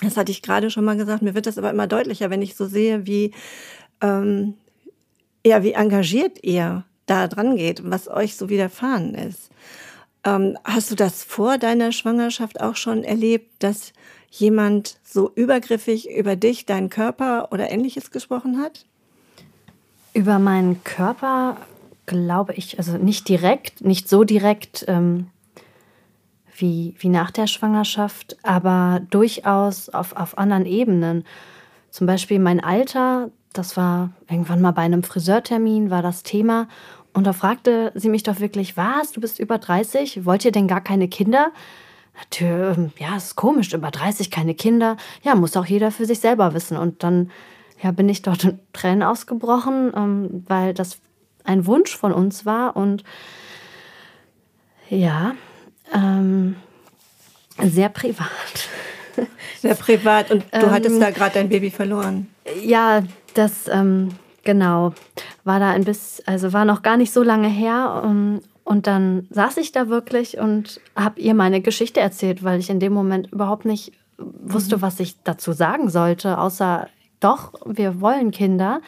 Das 0.03 0.17
hatte 0.17 0.33
ich 0.33 0.43
gerade 0.43 0.69
schon 0.71 0.85
mal 0.85 0.97
gesagt. 0.97 1.23
Mir 1.23 1.37
wird 1.37 1.47
das 1.47 1.59
aber 1.59 1.71
immer 1.71 1.87
deutlicher, 1.87 2.29
wenn 2.29 2.43
ich 2.43 2.57
so 2.57 2.67
sehe, 2.67 3.07
wie, 3.07 3.31
ähm, 4.01 4.55
ja, 5.47 5.63
wie 5.63 5.75
engagiert 5.75 6.43
ihr 6.43 6.85
da 7.07 7.29
dran 7.29 7.55
geht, 7.55 7.89
was 7.89 8.09
euch 8.09 8.35
so 8.35 8.49
widerfahren 8.49 9.15
ist. 9.15 9.51
Ähm, 10.25 10.59
hast 10.65 10.91
du 10.91 10.97
das 10.97 11.23
vor 11.23 11.57
deiner 11.57 11.93
Schwangerschaft 11.93 12.61
auch 12.61 12.75
schon 12.75 13.05
erlebt, 13.05 13.63
dass 13.63 13.93
jemand 14.29 14.99
so 15.05 15.31
übergriffig 15.37 16.11
über 16.11 16.35
dich, 16.35 16.67
deinen 16.67 16.91
Körper 16.91 17.53
oder 17.53 17.71
ähnliches 17.71 18.11
gesprochen 18.11 18.59
hat? 18.59 18.87
Über 20.15 20.39
meinen 20.39 20.83
Körper 20.85 21.59
glaube 22.07 22.55
ich, 22.55 22.79
also 22.79 22.97
nicht 22.99 23.29
direkt, 23.29 23.85
nicht 23.85 24.09
so 24.09 24.25
direkt 24.25 24.85
ähm, 24.89 25.29
wie, 26.57 26.95
wie 26.99 27.09
nach 27.09 27.31
der 27.31 27.47
Schwangerschaft, 27.47 28.37
aber 28.43 29.01
durchaus 29.11 29.89
auf, 29.89 30.15
auf 30.15 30.39
anderen 30.39 30.67
Ebenen. 30.67 31.25
Zum 31.91 32.07
Beispiel 32.07 32.39
mein 32.39 32.63
Alter, 32.63 33.31
das 33.53 33.77
war 33.77 34.11
irgendwann 34.29 34.61
mal 34.61 34.73
bei 34.73 34.83
einem 34.83 35.03
Friseurtermin, 35.03 35.91
war 35.91 36.03
das 36.03 36.23
Thema. 36.23 36.69
Und 37.13 37.27
da 37.27 37.33
fragte 37.33 37.93
sie 37.95 38.09
mich 38.09 38.25
doch 38.25 38.41
wirklich, 38.41 38.77
was, 38.77 39.13
du 39.13 39.21
bist 39.21 39.39
über 39.39 39.59
30, 39.59 40.25
wollt 40.25 40.45
ihr 40.45 40.53
denn 40.53 40.69
gar 40.69 40.81
keine 40.81 41.09
Kinder? 41.09 41.53
Natürlich, 42.17 42.77
ähm, 42.77 42.93
ja, 42.99 43.17
ist 43.17 43.37
komisch, 43.37 43.73
über 43.73 43.91
30 43.91 44.31
keine 44.31 44.55
Kinder. 44.55 44.97
Ja, 45.23 45.35
muss 45.35 45.57
auch 45.57 45.67
jeder 45.67 45.91
für 45.91 46.07
sich 46.07 46.21
selber 46.21 46.55
wissen. 46.55 46.77
Und 46.77 47.03
dann 47.03 47.31
ja, 47.85 47.93
bin 47.93 48.09
ich 48.09 48.23
dort 48.23 48.45
in 48.45 48.59
Tränen 48.73 49.03
ausgebrochen, 49.03 49.93
ähm, 49.95 50.45
weil 50.49 50.73
das 50.73 50.99
ein 51.45 51.67
Wunsch 51.67 51.95
von 51.95 52.13
uns 52.13 52.47
war 52.47 52.77
und 52.77 53.05
ja, 54.89 55.35
ähm, 55.93 56.57
sehr 57.63 57.91
privat. 57.91 58.29
Sehr 59.61 59.77
privat 59.77 60.33
und 60.33 60.43
du 60.51 60.59
ähm, 60.59 60.71
hattest 60.73 61.01
da 61.01 61.11
gerade 61.11 61.35
dein 61.35 61.49
Baby 61.49 61.71
verloren. 61.71 62.29
Ja, 62.63 63.03
das 63.35 63.69
ähm, 63.69 64.11
genau 64.43 64.93
war 65.45 65.61
da 65.61 65.71
ein 65.71 65.85
bisschen, 65.85 66.27
also 66.27 66.53
war 66.53 66.65
noch 66.65 66.83
gar 66.83 66.97
nicht 66.97 67.13
so 67.13 67.23
lange 67.23 67.49
her 67.49 68.03
ähm, 68.05 68.41
und 68.65 68.89
dann 68.89 69.29
saß 69.31 69.57
ich 69.59 69.71
da 69.71 69.89
wirklich 69.89 70.37
und 70.37 70.81
habe 70.97 71.21
ihr 71.21 71.35
meine 71.35 71.61
Geschichte 71.61 72.01
erzählt, 72.01 72.43
weil 72.43 72.59
ich 72.59 72.69
in 72.69 72.81
dem 72.81 72.93
Moment 72.93 73.33
überhaupt 73.33 73.65
nicht 73.65 73.93
wusste, 74.19 74.79
mhm. 74.79 74.83
was 74.83 74.99
ich 75.01 75.23
dazu 75.23 75.53
sagen 75.53 75.89
sollte, 75.89 76.39
außer 76.39 76.89
doch, 77.25 77.53
wir 77.65 78.01
wollen 78.01 78.31
Kinder. 78.31 78.81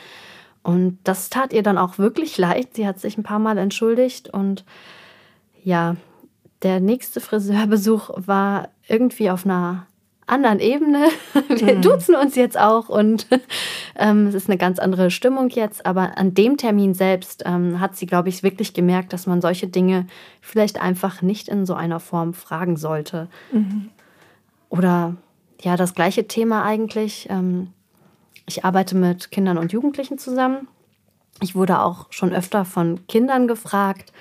Und 0.63 0.99
das 1.05 1.31
tat 1.31 1.53
ihr 1.53 1.63
dann 1.63 1.79
auch 1.79 1.99
wirklich 1.99 2.39
leid. 2.39 2.75
Sie 2.75 2.87
hat 2.87 2.99
sich 2.99 3.17
ein 3.17 3.23
paar 3.23 3.39
Mal 3.39 3.57
entschuldigt 3.57 4.29
und 4.29 4.65
ja, 5.63 5.97
der 6.63 6.81
nächste 6.81 7.21
Friseurbesuch 7.21 8.11
war 8.17 8.69
irgendwie 8.89 9.31
auf 9.31 9.45
einer 9.45 9.87
anderen 10.27 10.59
Ebene. 10.59 11.09
Wir 11.49 11.77
mhm. 11.77 11.83
duzen 11.83 12.15
uns 12.17 12.35
jetzt 12.35 12.59
auch 12.59 12.89
und 12.89 13.27
ähm, 13.97 14.27
es 14.27 14.35
ist 14.35 14.49
eine 14.49 14.59
ganz 14.59 14.79
andere 14.79 15.11
Stimmung 15.11 15.51
jetzt. 15.51 15.87
Aber 15.87 16.19
an 16.19 16.35
dem 16.35 16.57
Termin 16.57 16.95
selbst 16.95 17.45
ähm, 17.47 17.79
hat 17.79 17.97
sie, 17.97 18.07
glaube 18.07 18.29
ich, 18.29 18.43
wirklich 18.43 18.75
gemerkt, 18.75 19.13
dass 19.13 19.27
man 19.27 19.41
solche 19.41 19.69
Dinge 19.69 20.07
vielleicht 20.41 20.81
einfach 20.81 21.23
nicht 21.23 21.49
in 21.49 21.65
so 21.65 21.75
einer 21.75 22.01
Form 22.01 22.35
fragen 22.35 22.77
sollte. 22.77 23.29
Mhm. 23.53 23.91
Oder 24.69 25.15
ja, 25.61 25.77
das 25.77 25.95
gleiche 25.95 26.27
Thema 26.27 26.65
eigentlich. 26.65 27.29
Ähm, 27.31 27.69
ich 28.47 28.65
arbeite 28.65 28.97
mit 28.97 29.31
Kindern 29.31 29.59
und 29.59 29.73
Jugendlichen 29.73 30.19
zusammen. 30.19 30.69
Ich 31.43 31.55
wurde 31.55 31.81
auch 31.81 32.07
schon 32.11 32.33
öfter 32.33 32.65
von 32.65 33.07
Kindern 33.09 33.49
gefragt, 33.49 34.13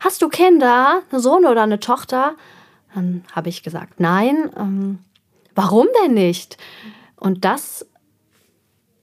hast 0.00 0.20
du 0.20 0.28
Kinder, 0.28 1.00
einen 1.10 1.22
Sohn 1.22 1.46
oder 1.46 1.62
eine 1.62 1.80
Tochter? 1.80 2.34
Dann 2.94 3.24
habe 3.32 3.48
ich 3.48 3.62
gesagt, 3.62 4.00
nein. 4.00 4.50
Ähm, 4.56 4.98
warum 5.54 5.86
denn 6.04 6.14
nicht? 6.14 6.58
Und 7.16 7.44
das 7.44 7.86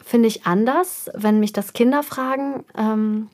finde 0.03 0.27
ich 0.27 0.45
anders, 0.45 1.09
wenn 1.15 1.39
mich 1.39 1.53
das 1.53 1.73
Kinder 1.73 2.03
fragen, 2.03 2.65
ähm, 2.77 3.29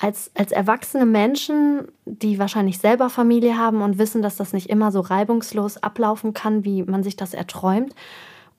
als, 0.00 0.32
als 0.34 0.50
erwachsene 0.50 1.06
Menschen, 1.06 1.86
die 2.04 2.40
wahrscheinlich 2.40 2.78
selber 2.78 3.08
Familie 3.08 3.56
haben 3.56 3.82
und 3.82 3.98
wissen, 3.98 4.20
dass 4.20 4.36
das 4.36 4.52
nicht 4.52 4.68
immer 4.68 4.90
so 4.90 4.98
reibungslos 4.98 5.76
ablaufen 5.76 6.34
kann, 6.34 6.64
wie 6.64 6.82
man 6.82 7.04
sich 7.04 7.14
das 7.14 7.34
erträumt 7.34 7.94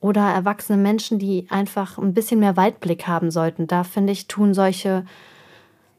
oder 0.03 0.21
erwachsene 0.21 0.77
Menschen, 0.77 1.17
die 1.17 1.47
einfach 1.49 1.97
ein 1.97 2.13
bisschen 2.13 2.41
mehr 2.41 2.57
Weitblick 2.57 3.07
haben 3.07 3.31
sollten. 3.31 3.67
Da 3.67 3.85
finde 3.85 4.11
ich, 4.11 4.27
tun 4.27 4.53
solche, 4.53 5.05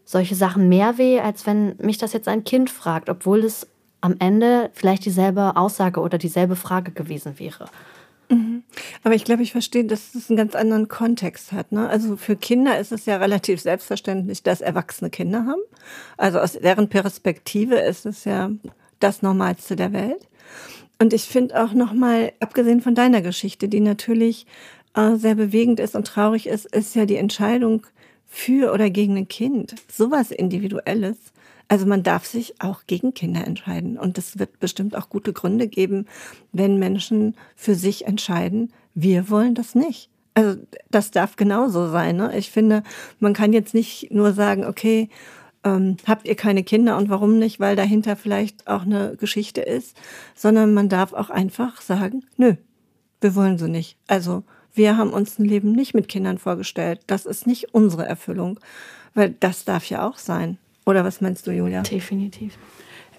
solche 0.05 0.35
Sachen 0.35 0.69
mehr 0.69 0.99
weh, 0.99 1.21
als 1.21 1.47
wenn 1.47 1.75
mich 1.79 1.97
das 1.97 2.13
jetzt 2.13 2.29
ein 2.29 2.45
Kind 2.45 2.69
fragt, 2.69 3.09
obwohl 3.09 3.43
es 3.43 3.67
am 4.03 4.17
Ende 4.19 4.69
vielleicht 4.75 5.07
dieselbe 5.07 5.57
Aussage 5.57 6.01
oder 6.01 6.19
dieselbe 6.19 6.55
Frage 6.55 6.93
gewesen 6.93 7.39
wäre. 7.39 7.65
Mhm. 8.29 8.63
Aber 9.03 9.15
ich 9.15 9.25
glaube, 9.25 9.43
ich 9.43 9.53
verstehe, 9.53 9.87
dass 9.87 10.15
es 10.15 10.29
einen 10.29 10.37
ganz 10.37 10.55
anderen 10.55 10.89
Kontext 10.89 11.53
hat. 11.53 11.73
Ne? 11.73 11.89
Also 11.89 12.19
für 12.19 12.37
Kinder 12.37 12.79
ist 12.79 12.93
es 12.93 13.07
ja 13.07 13.17
relativ 13.17 13.63
selbstverständlich, 13.63 14.43
dass 14.43 14.61
Erwachsene 14.61 15.09
Kinder 15.09 15.47
haben. 15.47 15.63
Also 16.19 16.41
aus 16.41 16.53
deren 16.53 16.91
Perspektive 16.91 17.77
ist 17.77 18.05
es 18.05 18.27
ja 18.27 18.51
das 19.01 19.23
Normalste 19.23 19.77
der 19.77 19.95
Welt. 19.95 20.29
Und 21.05 21.13
ich 21.13 21.25
finde 21.25 21.63
auch 21.63 21.75
nochmal, 21.75 22.33
abgesehen 22.41 22.81
von 22.81 22.95
deiner 22.95 23.21
Geschichte, 23.21 23.69
die 23.69 23.81
natürlich 23.81 24.47
äh, 24.95 25.17
sehr 25.17 25.35
bewegend 25.35 25.79
ist 25.79 25.95
und 25.95 26.07
traurig 26.07 26.47
ist, 26.47 26.65
ist 26.65 26.95
ja 26.95 27.05
die 27.05 27.17
Entscheidung 27.17 27.87
für 28.27 28.73
oder 28.73 28.89
gegen 28.89 29.19
ein 29.19 29.29
Kind. 29.29 29.75
Sowas 29.93 30.31
Individuelles. 30.31 31.19
Also 31.69 31.85
man 31.85 32.05
darf 32.05 32.25
sich 32.25 32.55
auch 32.59 32.85
gegen 32.87 33.13
Kinder 33.13 33.47
entscheiden. 33.47 33.99
Und 33.99 34.17
es 34.17 34.39
wird 34.39 34.59
bestimmt 34.61 34.97
auch 34.97 35.11
gute 35.11 35.35
Gründe 35.35 35.69
geben, 35.69 36.07
wenn 36.53 36.79
Menschen 36.79 37.37
für 37.55 37.75
sich 37.75 38.07
entscheiden, 38.07 38.73
wir 38.95 39.29
wollen 39.29 39.55
das 39.55 39.75
nicht. 39.75 40.09
Also 40.33 40.59
das 40.91 41.11
darf 41.11 41.37
genauso 41.37 41.91
sein. 41.91 42.17
Ne? 42.17 42.35
Ich 42.35 42.51
finde, 42.51 42.83
man 43.21 43.35
kann 43.35 43.53
jetzt 43.53 43.75
nicht 43.75 44.11
nur 44.11 44.33
sagen, 44.33 44.65
okay, 44.65 45.11
ähm, 45.65 45.97
habt 46.07 46.27
ihr 46.27 46.35
keine 46.35 46.63
Kinder 46.63 46.97
und 46.97 47.09
warum 47.09 47.39
nicht, 47.39 47.59
weil 47.61 47.77
dahinter 47.77 48.17
vielleicht 48.17 48.67
auch 48.67 48.83
eine 48.83 49.17
Geschichte 49.17 49.61
ist, 49.61 49.97
sondern 50.35 50.75
man 50.75 50.89
darf 50.89 51.13
auch 51.13 51.31
einfach 51.31 51.81
sagen, 51.81 52.25
nö, 52.37 52.55
wir 53.21 53.35
wollen 53.35 53.59
sie 53.59 53.69
nicht. 53.69 53.97
Also 54.07 54.45
wir 54.75 54.97
haben 54.97 55.13
uns 55.13 55.39
ein 55.39 55.45
Leben 55.45 55.73
nicht 55.73 55.95
mit 55.95 56.09
Kindern 56.09 56.39
vorgestellt. 56.39 57.01
Das 57.07 57.27
ist 57.27 57.47
nicht 57.47 57.75
unsere 57.75 58.07
Erfüllung, 58.07 58.61
weil 59.15 59.31
das 59.41 59.65
darf 59.65 59.89
ja 59.89 60.07
auch 60.07 60.19
sein. 60.19 60.59
Oder 60.85 61.05
was 61.05 61.21
meinst 61.21 61.47
du, 61.47 61.53
Julia? 61.53 61.83
Definitiv. 61.83 62.59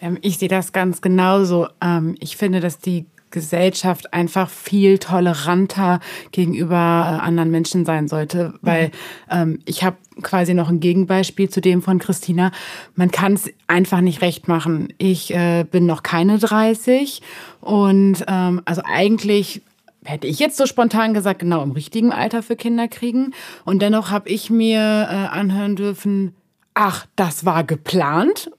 Ähm, 0.01 0.17
ich 0.21 0.37
sehe 0.37 0.49
das 0.49 0.73
ganz 0.73 1.01
genauso. 1.01 1.67
Ähm, 1.81 2.15
ich 2.19 2.37
finde, 2.37 2.59
dass 2.59 2.77
die 2.77 3.05
Gesellschaft 3.35 4.13
einfach 4.13 4.49
viel 4.49 4.97
toleranter 4.97 5.99
gegenüber 6.31 6.75
äh, 6.75 7.21
anderen 7.21 7.51
Menschen 7.51 7.85
sein 7.85 8.07
sollte, 8.07 8.53
weil 8.61 8.91
ähm, 9.29 9.59
ich 9.65 9.83
habe 9.83 9.97
quasi 10.21 10.53
noch 10.53 10.69
ein 10.69 10.79
Gegenbeispiel 10.79 11.49
zu 11.49 11.59
dem 11.59 11.81
von 11.81 11.99
Christina. 11.99 12.51
Man 12.95 13.11
kann 13.11 13.33
es 13.33 13.51
einfach 13.67 13.99
nicht 13.99 14.21
recht 14.21 14.47
machen. 14.47 14.93
Ich 14.97 15.33
äh, 15.35 15.65
bin 15.69 15.85
noch 15.85 16.01
keine 16.01 16.39
30 16.39 17.21
und 17.59 18.23
ähm, 18.27 18.61
also 18.63 18.81
eigentlich 18.85 19.61
hätte 20.05 20.27
ich 20.27 20.39
jetzt 20.39 20.55
so 20.55 20.65
spontan 20.65 21.13
gesagt, 21.13 21.39
genau 21.39 21.61
im 21.61 21.71
richtigen 21.71 22.13
Alter 22.13 22.41
für 22.41 22.55
Kinder 22.55 22.87
kriegen. 22.87 23.33
Und 23.65 23.81
dennoch 23.81 24.11
habe 24.11 24.29
ich 24.29 24.49
mir 24.49 24.79
äh, 24.79 25.15
anhören 25.37 25.75
dürfen, 25.75 26.33
ach, 26.73 27.05
das 27.17 27.43
war 27.45 27.65
geplant. 27.65 28.49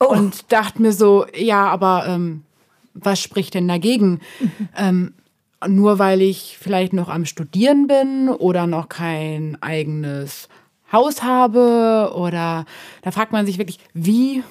Oh. 0.00 0.06
Und 0.06 0.52
dachte 0.52 0.82
mir 0.82 0.92
so, 0.92 1.26
ja, 1.36 1.66
aber 1.66 2.06
ähm, 2.08 2.42
was 3.00 3.20
spricht 3.20 3.54
denn 3.54 3.68
dagegen? 3.68 4.20
Ähm, 4.76 5.14
nur 5.66 5.98
weil 5.98 6.20
ich 6.20 6.58
vielleicht 6.60 6.92
noch 6.92 7.08
am 7.08 7.24
Studieren 7.24 7.86
bin 7.86 8.28
oder 8.28 8.66
noch 8.66 8.88
kein 8.88 9.56
eigenes 9.62 10.48
Haus 10.92 11.22
habe 11.22 12.12
oder 12.14 12.64
da 13.02 13.10
fragt 13.10 13.32
man 13.32 13.46
sich 13.46 13.58
wirklich, 13.58 13.78
wie 13.94 14.42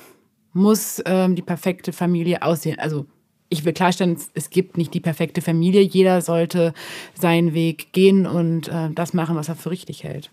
muss 0.54 1.02
ähm, 1.06 1.36
die 1.36 1.42
perfekte 1.42 1.94
Familie 1.94 2.42
aussehen? 2.42 2.80
Also 2.80 3.06
ich 3.50 3.64
will 3.64 3.74
klarstellen, 3.74 4.18
es 4.34 4.50
gibt 4.50 4.78
nicht 4.78 4.94
die 4.94 5.00
perfekte 5.00 5.42
Familie. 5.42 5.82
Jeder 5.82 6.22
sollte 6.22 6.74
seinen 7.14 7.54
Weg 7.54 7.94
gehen 7.94 8.25
und 8.25 8.68
äh, 8.68 8.90
das 8.92 9.14
machen, 9.14 9.36
was 9.36 9.50
er 9.50 9.56
für 9.56 9.72
richtig 9.72 10.04
hält. 10.04 10.32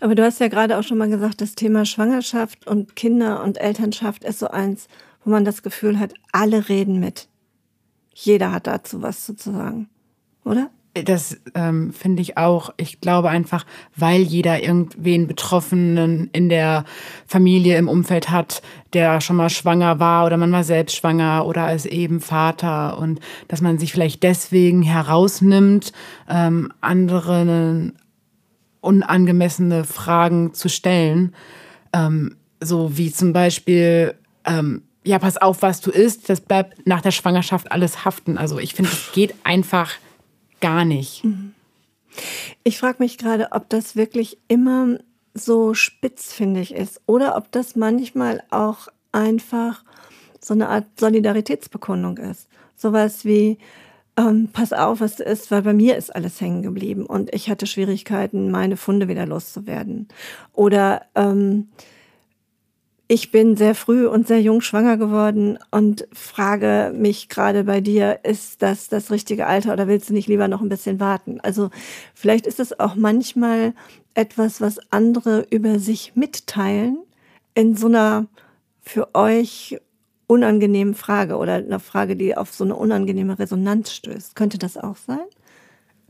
Aber 0.00 0.14
du 0.14 0.24
hast 0.24 0.40
ja 0.40 0.48
gerade 0.48 0.76
auch 0.76 0.82
schon 0.82 0.98
mal 0.98 1.08
gesagt, 1.08 1.40
das 1.40 1.54
Thema 1.54 1.84
Schwangerschaft 1.84 2.66
und 2.66 2.96
Kinder 2.96 3.42
und 3.42 3.58
Elternschaft 3.58 4.24
ist 4.24 4.40
so 4.40 4.48
eins, 4.48 4.88
wo 5.26 5.30
man 5.32 5.44
das 5.44 5.62
Gefühl 5.62 5.98
hat, 5.98 6.14
alle 6.32 6.68
reden 6.68 7.00
mit. 7.00 7.28
Jeder 8.14 8.52
hat 8.52 8.66
dazu 8.66 9.02
was 9.02 9.26
zu 9.26 9.34
sagen, 9.36 9.88
oder? 10.44 10.70
Das 10.94 11.36
ähm, 11.54 11.92
finde 11.92 12.22
ich 12.22 12.38
auch. 12.38 12.72
Ich 12.78 13.02
glaube 13.02 13.28
einfach, 13.28 13.66
weil 13.94 14.22
jeder 14.22 14.62
irgendwen 14.62 15.26
Betroffenen 15.26 16.30
in 16.32 16.48
der 16.48 16.84
Familie, 17.26 17.76
im 17.76 17.88
Umfeld 17.88 18.30
hat, 18.30 18.62
der 18.94 19.20
schon 19.20 19.36
mal 19.36 19.50
schwanger 19.50 19.98
war 19.98 20.24
oder 20.24 20.38
man 20.38 20.52
war 20.52 20.64
selbst 20.64 20.96
schwanger 20.96 21.44
oder 21.44 21.74
ist 21.74 21.84
eben 21.84 22.20
Vater 22.20 22.96
und 22.96 23.20
dass 23.48 23.60
man 23.60 23.78
sich 23.78 23.92
vielleicht 23.92 24.22
deswegen 24.22 24.80
herausnimmt, 24.80 25.92
ähm, 26.30 26.72
anderen 26.80 27.98
unangemessene 28.80 29.84
Fragen 29.84 30.54
zu 30.54 30.70
stellen. 30.70 31.34
Ähm, 31.92 32.36
so 32.62 32.96
wie 32.96 33.12
zum 33.12 33.34
Beispiel, 33.34 34.14
ähm, 34.46 34.82
ja, 35.06 35.20
pass 35.20 35.36
auf, 35.36 35.62
was 35.62 35.80
du 35.80 35.90
isst, 35.90 36.28
das 36.28 36.40
bleibt 36.40 36.86
nach 36.86 37.00
der 37.00 37.12
Schwangerschaft 37.12 37.70
alles 37.70 38.04
haften. 38.04 38.38
Also 38.38 38.58
ich 38.58 38.74
finde, 38.74 38.90
es 38.90 39.12
geht 39.12 39.34
einfach 39.44 39.92
gar 40.60 40.84
nicht. 40.84 41.24
Mhm. 41.24 41.54
Ich 42.64 42.78
frage 42.78 42.96
mich 42.98 43.16
gerade, 43.16 43.52
ob 43.52 43.68
das 43.68 43.94
wirklich 43.94 44.38
immer 44.48 44.98
so 45.32 45.74
spitzfindig 45.74 46.74
ist 46.74 47.00
oder 47.06 47.36
ob 47.36 47.52
das 47.52 47.76
manchmal 47.76 48.42
auch 48.50 48.88
einfach 49.12 49.84
so 50.40 50.54
eine 50.54 50.68
Art 50.68 50.86
Solidaritätsbekundung 50.98 52.18
ist. 52.18 52.48
Sowas 52.74 53.24
wie, 53.24 53.58
ähm, 54.16 54.48
pass 54.52 54.72
auf, 54.72 55.00
was 55.00 55.16
du 55.16 55.24
isst, 55.24 55.50
weil 55.50 55.62
bei 55.62 55.74
mir 55.74 55.96
ist 55.96 56.14
alles 56.14 56.40
hängen 56.40 56.62
geblieben 56.62 57.06
und 57.06 57.32
ich 57.32 57.48
hatte 57.48 57.66
Schwierigkeiten, 57.66 58.50
meine 58.50 58.76
Funde 58.76 59.08
wieder 59.08 59.26
loszuwerden. 59.26 60.08
Oder 60.52 61.02
ähm, 61.14 61.68
ich 63.08 63.30
bin 63.30 63.56
sehr 63.56 63.74
früh 63.74 64.06
und 64.06 64.26
sehr 64.26 64.40
jung 64.40 64.60
schwanger 64.60 64.96
geworden 64.96 65.58
und 65.70 66.08
frage 66.12 66.92
mich 66.94 67.28
gerade 67.28 67.64
bei 67.64 67.80
dir, 67.80 68.20
ist 68.24 68.62
das 68.62 68.88
das 68.88 69.10
richtige 69.10 69.46
Alter 69.46 69.72
oder 69.72 69.86
willst 69.86 70.10
du 70.10 70.12
nicht 70.12 70.28
lieber 70.28 70.48
noch 70.48 70.60
ein 70.60 70.68
bisschen 70.68 70.98
warten? 70.98 71.38
Also 71.40 71.70
vielleicht 72.14 72.46
ist 72.46 72.58
es 72.58 72.78
auch 72.80 72.96
manchmal 72.96 73.74
etwas, 74.14 74.60
was 74.60 74.78
andere 74.90 75.46
über 75.50 75.78
sich 75.78 76.16
mitteilen 76.16 76.98
in 77.54 77.76
so 77.76 77.86
einer 77.86 78.26
für 78.82 79.14
euch 79.14 79.78
unangenehmen 80.26 80.94
Frage 80.94 81.36
oder 81.36 81.54
einer 81.54 81.80
Frage, 81.80 82.16
die 82.16 82.36
auf 82.36 82.52
so 82.52 82.64
eine 82.64 82.74
unangenehme 82.74 83.38
Resonanz 83.38 83.92
stößt. 83.92 84.34
Könnte 84.34 84.58
das 84.58 84.76
auch 84.76 84.96
sein? 84.96 85.20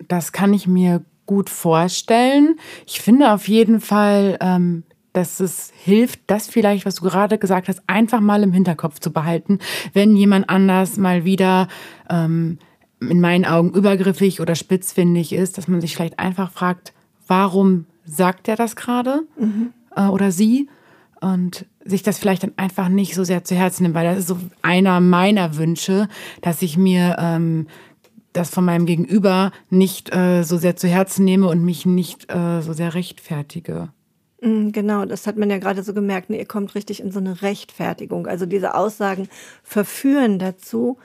Das 0.08 0.32
kann 0.32 0.54
ich 0.54 0.66
mir 0.66 1.04
gut 1.26 1.50
vorstellen. 1.50 2.58
Ich 2.86 3.00
finde 3.00 3.32
auf 3.32 3.48
jeden 3.48 3.80
Fall, 3.80 4.38
ähm, 4.40 4.84
dass 5.16 5.40
es 5.40 5.72
hilft, 5.74 6.20
das 6.26 6.48
vielleicht, 6.48 6.84
was 6.84 6.96
du 6.96 7.04
gerade 7.04 7.38
gesagt 7.38 7.68
hast, 7.68 7.82
einfach 7.86 8.20
mal 8.20 8.42
im 8.42 8.52
Hinterkopf 8.52 9.00
zu 9.00 9.12
behalten, 9.12 9.58
wenn 9.94 10.14
jemand 10.16 10.50
anders 10.50 10.98
mal 10.98 11.24
wieder 11.24 11.68
ähm, 12.10 12.58
in 13.00 13.20
meinen 13.20 13.44
Augen 13.44 13.70
übergriffig 13.70 14.40
oder 14.40 14.54
spitzfindig 14.54 15.32
ist, 15.32 15.58
dass 15.58 15.68
man 15.68 15.80
sich 15.80 15.96
vielleicht 15.96 16.18
einfach 16.18 16.52
fragt, 16.52 16.92
warum 17.26 17.86
sagt 18.04 18.48
er 18.48 18.56
das 18.56 18.76
gerade 18.76 19.22
mhm. 19.38 19.72
äh, 19.94 20.06
oder 20.06 20.30
sie? 20.30 20.68
Und 21.20 21.64
sich 21.82 22.02
das 22.02 22.18
vielleicht 22.18 22.42
dann 22.42 22.52
einfach 22.56 22.88
nicht 22.88 23.14
so 23.14 23.24
sehr 23.24 23.42
zu 23.42 23.54
Herzen 23.54 23.84
nimmt, 23.84 23.94
weil 23.94 24.04
das 24.04 24.18
ist 24.18 24.28
so 24.28 24.38
einer 24.60 25.00
meiner 25.00 25.56
Wünsche, 25.56 26.08
dass 26.42 26.60
ich 26.60 26.76
mir 26.76 27.16
ähm, 27.18 27.68
das 28.34 28.50
von 28.50 28.66
meinem 28.66 28.84
Gegenüber 28.84 29.50
nicht 29.70 30.14
äh, 30.14 30.42
so 30.42 30.58
sehr 30.58 30.76
zu 30.76 30.88
Herzen 30.88 31.24
nehme 31.24 31.48
und 31.48 31.64
mich 31.64 31.86
nicht 31.86 32.30
äh, 32.30 32.60
so 32.60 32.74
sehr 32.74 32.92
rechtfertige. 32.94 33.88
Mm, 34.46 34.70
genau, 34.70 35.04
das 35.04 35.26
hat 35.26 35.36
man 35.36 35.50
ja 35.50 35.58
gerade 35.58 35.82
so 35.82 35.92
gemerkt. 35.92 36.30
Ne, 36.30 36.38
ihr 36.38 36.46
kommt 36.46 36.76
richtig 36.76 37.00
in 37.00 37.10
so 37.10 37.18
eine 37.18 37.42
Rechtfertigung. 37.42 38.28
Also 38.28 38.46
diese 38.46 38.74
Aussagen 38.74 39.28
verführen 39.64 40.38
dazu, 40.38 40.98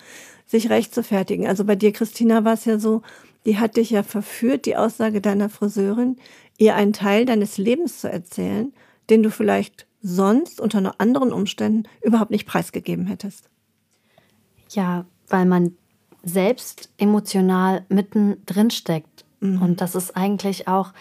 sich 0.45 0.69
rechtfertigen. 0.69 1.47
Also 1.47 1.65
bei 1.65 1.75
dir, 1.75 1.91
Christina, 1.91 2.45
war 2.45 2.53
es 2.53 2.65
ja 2.65 2.77
so, 2.77 3.01
die 3.45 3.57
hat 3.57 3.77
dich 3.77 3.89
ja 3.89 4.03
verführt, 4.03 4.67
die 4.67 4.77
Aussage 4.77 5.21
deiner 5.21 5.49
Friseurin, 5.49 6.17
ihr 6.59 6.75
einen 6.75 6.93
Teil 6.93 7.25
deines 7.25 7.57
Lebens 7.57 8.01
zu 8.01 8.11
erzählen, 8.11 8.71
den 9.09 9.23
du 9.23 9.31
vielleicht 9.31 9.87
sonst 10.03 10.61
unter 10.61 10.93
anderen 10.99 11.33
Umständen 11.33 11.83
überhaupt 12.03 12.31
nicht 12.31 12.45
preisgegeben 12.45 13.07
hättest. 13.07 13.49
Ja, 14.69 15.05
weil 15.29 15.47
man 15.47 15.75
selbst 16.21 16.91
emotional 16.99 17.85
mitten 17.89 18.45
drin 18.45 18.69
steckt. 18.69 19.25
Mhm. 19.39 19.61
Und 19.63 19.81
das 19.81 19.95
ist 19.95 20.15
eigentlich 20.15 20.67
auch 20.67 20.93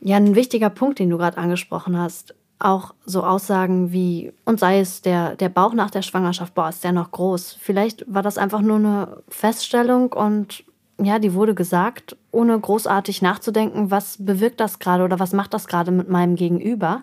ja, 0.00 0.16
ein 0.16 0.34
wichtiger 0.34 0.70
Punkt, 0.70 0.98
den 0.98 1.10
du 1.10 1.18
gerade 1.18 1.38
angesprochen 1.38 1.98
hast. 1.98 2.34
Auch 2.58 2.94
so 3.06 3.22
Aussagen 3.22 3.90
wie, 3.92 4.32
und 4.44 4.60
sei 4.60 4.80
es 4.80 5.00
der, 5.00 5.36
der 5.36 5.48
Bauch 5.48 5.72
nach 5.72 5.90
der 5.90 6.02
Schwangerschaft, 6.02 6.54
boah, 6.54 6.68
ist 6.68 6.84
der 6.84 6.92
noch 6.92 7.10
groß. 7.10 7.56
Vielleicht 7.58 8.04
war 8.06 8.22
das 8.22 8.36
einfach 8.36 8.60
nur 8.60 8.76
eine 8.76 9.22
Feststellung 9.28 10.12
und 10.12 10.64
ja, 11.02 11.18
die 11.18 11.32
wurde 11.32 11.54
gesagt, 11.54 12.16
ohne 12.30 12.58
großartig 12.58 13.22
nachzudenken, 13.22 13.90
was 13.90 14.16
bewirkt 14.18 14.60
das 14.60 14.78
gerade 14.78 15.04
oder 15.04 15.18
was 15.18 15.32
macht 15.32 15.54
das 15.54 15.66
gerade 15.66 15.90
mit 15.90 16.10
meinem 16.10 16.36
Gegenüber. 16.36 17.02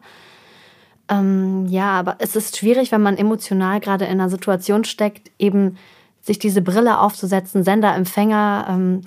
Ähm, 1.10 1.66
ja, 1.68 1.92
aber 1.92 2.18
es 2.20 2.36
ist 2.36 2.58
schwierig, 2.58 2.92
wenn 2.92 3.02
man 3.02 3.18
emotional 3.18 3.80
gerade 3.80 4.06
in 4.06 4.12
einer 4.12 4.30
Situation 4.30 4.84
steckt, 4.84 5.32
eben 5.40 5.78
sich 6.28 6.38
diese 6.38 6.62
Brille 6.62 7.00
aufzusetzen, 7.00 7.64
Sender, 7.64 7.96
Empfänger, 7.96 8.68
ähm, 8.70 9.02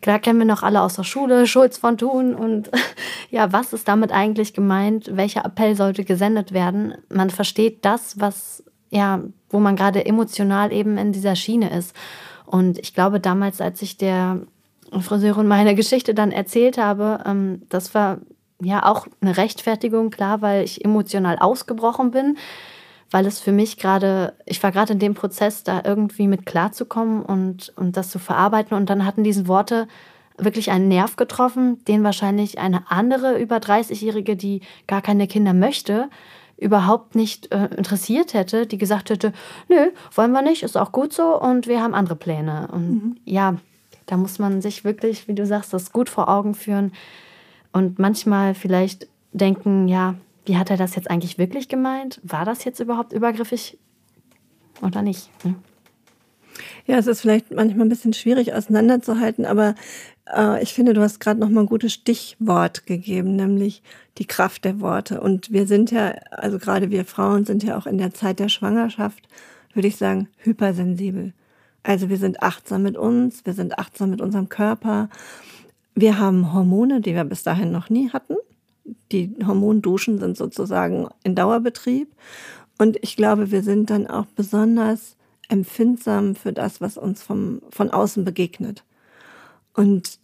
kennen 0.00 0.38
wir 0.38 0.46
noch 0.46 0.62
alle 0.62 0.82
aus 0.82 0.94
der 0.94 1.04
Schule, 1.04 1.46
Schulz 1.46 1.78
von 1.78 1.96
Thun 1.98 2.34
und 2.34 2.70
ja, 3.30 3.52
was 3.52 3.72
ist 3.72 3.88
damit 3.88 4.12
eigentlich 4.12 4.52
gemeint? 4.52 5.16
Welcher 5.16 5.44
Appell 5.44 5.74
sollte 5.74 6.04
gesendet 6.04 6.52
werden? 6.52 6.94
Man 7.08 7.30
versteht 7.30 7.84
das, 7.84 8.20
was, 8.20 8.62
ja, 8.90 9.22
wo 9.48 9.58
man 9.58 9.74
gerade 9.74 10.04
emotional 10.04 10.72
eben 10.72 10.98
in 10.98 11.12
dieser 11.12 11.34
Schiene 11.34 11.76
ist. 11.76 11.96
Und 12.44 12.78
ich 12.78 12.94
glaube, 12.94 13.20
damals, 13.20 13.60
als 13.60 13.80
ich 13.82 13.96
der 13.96 14.42
Friseurin 15.00 15.48
meine 15.48 15.74
Geschichte 15.74 16.14
dann 16.14 16.30
erzählt 16.30 16.78
habe, 16.78 17.24
ähm, 17.26 17.62
das 17.70 17.94
war 17.94 18.18
ja 18.62 18.84
auch 18.84 19.06
eine 19.20 19.36
Rechtfertigung, 19.36 20.10
klar, 20.10 20.42
weil 20.42 20.62
ich 20.62 20.84
emotional 20.84 21.38
ausgebrochen 21.38 22.10
bin 22.10 22.36
weil 23.10 23.26
es 23.26 23.40
für 23.40 23.52
mich 23.52 23.76
gerade, 23.76 24.34
ich 24.46 24.62
war 24.62 24.72
gerade 24.72 24.94
in 24.94 24.98
dem 24.98 25.14
Prozess, 25.14 25.62
da 25.62 25.82
irgendwie 25.84 26.26
mit 26.26 26.46
klarzukommen 26.46 27.22
und, 27.22 27.72
und 27.76 27.96
das 27.96 28.10
zu 28.10 28.18
verarbeiten. 28.18 28.76
Und 28.76 28.90
dann 28.90 29.04
hatten 29.04 29.24
diese 29.24 29.48
Worte 29.48 29.86
wirklich 30.38 30.70
einen 30.70 30.88
Nerv 30.88 31.16
getroffen, 31.16 31.82
den 31.86 32.04
wahrscheinlich 32.04 32.58
eine 32.58 32.90
andere 32.90 33.38
über 33.38 33.56
30-Jährige, 33.56 34.36
die 34.36 34.60
gar 34.86 35.02
keine 35.02 35.26
Kinder 35.26 35.54
möchte, 35.54 36.08
überhaupt 36.58 37.14
nicht 37.14 37.52
äh, 37.52 37.66
interessiert 37.76 38.34
hätte, 38.34 38.66
die 38.66 38.78
gesagt 38.78 39.10
hätte, 39.10 39.32
nö, 39.68 39.90
wollen 40.14 40.32
wir 40.32 40.42
nicht, 40.42 40.62
ist 40.62 40.76
auch 40.76 40.92
gut 40.92 41.12
so 41.12 41.40
und 41.40 41.66
wir 41.66 41.82
haben 41.82 41.94
andere 41.94 42.16
Pläne. 42.16 42.68
Und 42.72 42.90
mhm. 42.90 43.16
ja, 43.24 43.56
da 44.06 44.16
muss 44.16 44.38
man 44.38 44.62
sich 44.62 44.84
wirklich, 44.84 45.28
wie 45.28 45.34
du 45.34 45.46
sagst, 45.46 45.72
das 45.72 45.92
gut 45.92 46.08
vor 46.08 46.28
Augen 46.28 46.54
führen 46.54 46.92
und 47.72 47.98
manchmal 47.98 48.54
vielleicht 48.54 49.06
denken, 49.32 49.88
ja, 49.88 50.14
wie 50.46 50.56
hat 50.56 50.70
er 50.70 50.76
das 50.76 50.94
jetzt 50.94 51.10
eigentlich 51.10 51.38
wirklich 51.38 51.68
gemeint? 51.68 52.20
War 52.22 52.44
das 52.44 52.64
jetzt 52.64 52.80
überhaupt 52.80 53.12
übergriffig 53.12 53.78
oder 54.82 55.02
nicht? 55.02 55.30
Hm? 55.42 55.56
Ja, 56.86 56.98
es 56.98 57.06
ist 57.06 57.20
vielleicht 57.20 57.52
manchmal 57.52 57.86
ein 57.86 57.90
bisschen 57.90 58.12
schwierig 58.12 58.54
auseinanderzuhalten, 58.54 59.44
aber 59.44 59.74
äh, 60.32 60.62
ich 60.62 60.72
finde, 60.72 60.94
du 60.94 61.02
hast 61.02 61.18
gerade 61.18 61.40
noch 61.40 61.50
mal 61.50 61.62
ein 61.62 61.66
gutes 61.66 61.92
Stichwort 61.92 62.86
gegeben, 62.86 63.36
nämlich 63.36 63.82
die 64.18 64.24
Kraft 64.24 64.64
der 64.64 64.80
Worte. 64.80 65.20
Und 65.20 65.52
wir 65.52 65.66
sind 65.66 65.90
ja, 65.90 66.10
also 66.30 66.58
gerade 66.58 66.90
wir 66.90 67.04
Frauen 67.04 67.44
sind 67.44 67.64
ja 67.64 67.76
auch 67.76 67.86
in 67.86 67.98
der 67.98 68.14
Zeit 68.14 68.38
der 68.38 68.48
Schwangerschaft, 68.48 69.28
würde 69.74 69.88
ich 69.88 69.96
sagen, 69.96 70.28
hypersensibel. 70.38 71.34
Also 71.82 72.08
wir 72.08 72.16
sind 72.16 72.42
achtsam 72.42 72.82
mit 72.82 72.96
uns, 72.96 73.44
wir 73.44 73.52
sind 73.52 73.78
achtsam 73.78 74.10
mit 74.10 74.20
unserem 74.20 74.48
Körper. 74.48 75.08
Wir 75.94 76.18
haben 76.18 76.52
Hormone, 76.52 77.00
die 77.00 77.14
wir 77.14 77.24
bis 77.24 77.42
dahin 77.42 77.72
noch 77.72 77.90
nie 77.90 78.10
hatten 78.10 78.36
die 79.12 79.34
Hormonduschen 79.44 80.18
sind 80.18 80.36
sozusagen 80.36 81.08
in 81.24 81.34
Dauerbetrieb. 81.34 82.08
Und 82.78 82.98
ich 83.02 83.16
glaube, 83.16 83.50
wir 83.50 83.62
sind 83.62 83.90
dann 83.90 84.06
auch 84.06 84.26
besonders 84.26 85.16
empfindsam 85.48 86.34
für 86.34 86.52
das, 86.52 86.80
was 86.80 86.96
uns 86.96 87.22
vom, 87.22 87.62
von 87.70 87.90
außen 87.90 88.24
begegnet. 88.24 88.84
Und 89.74 90.18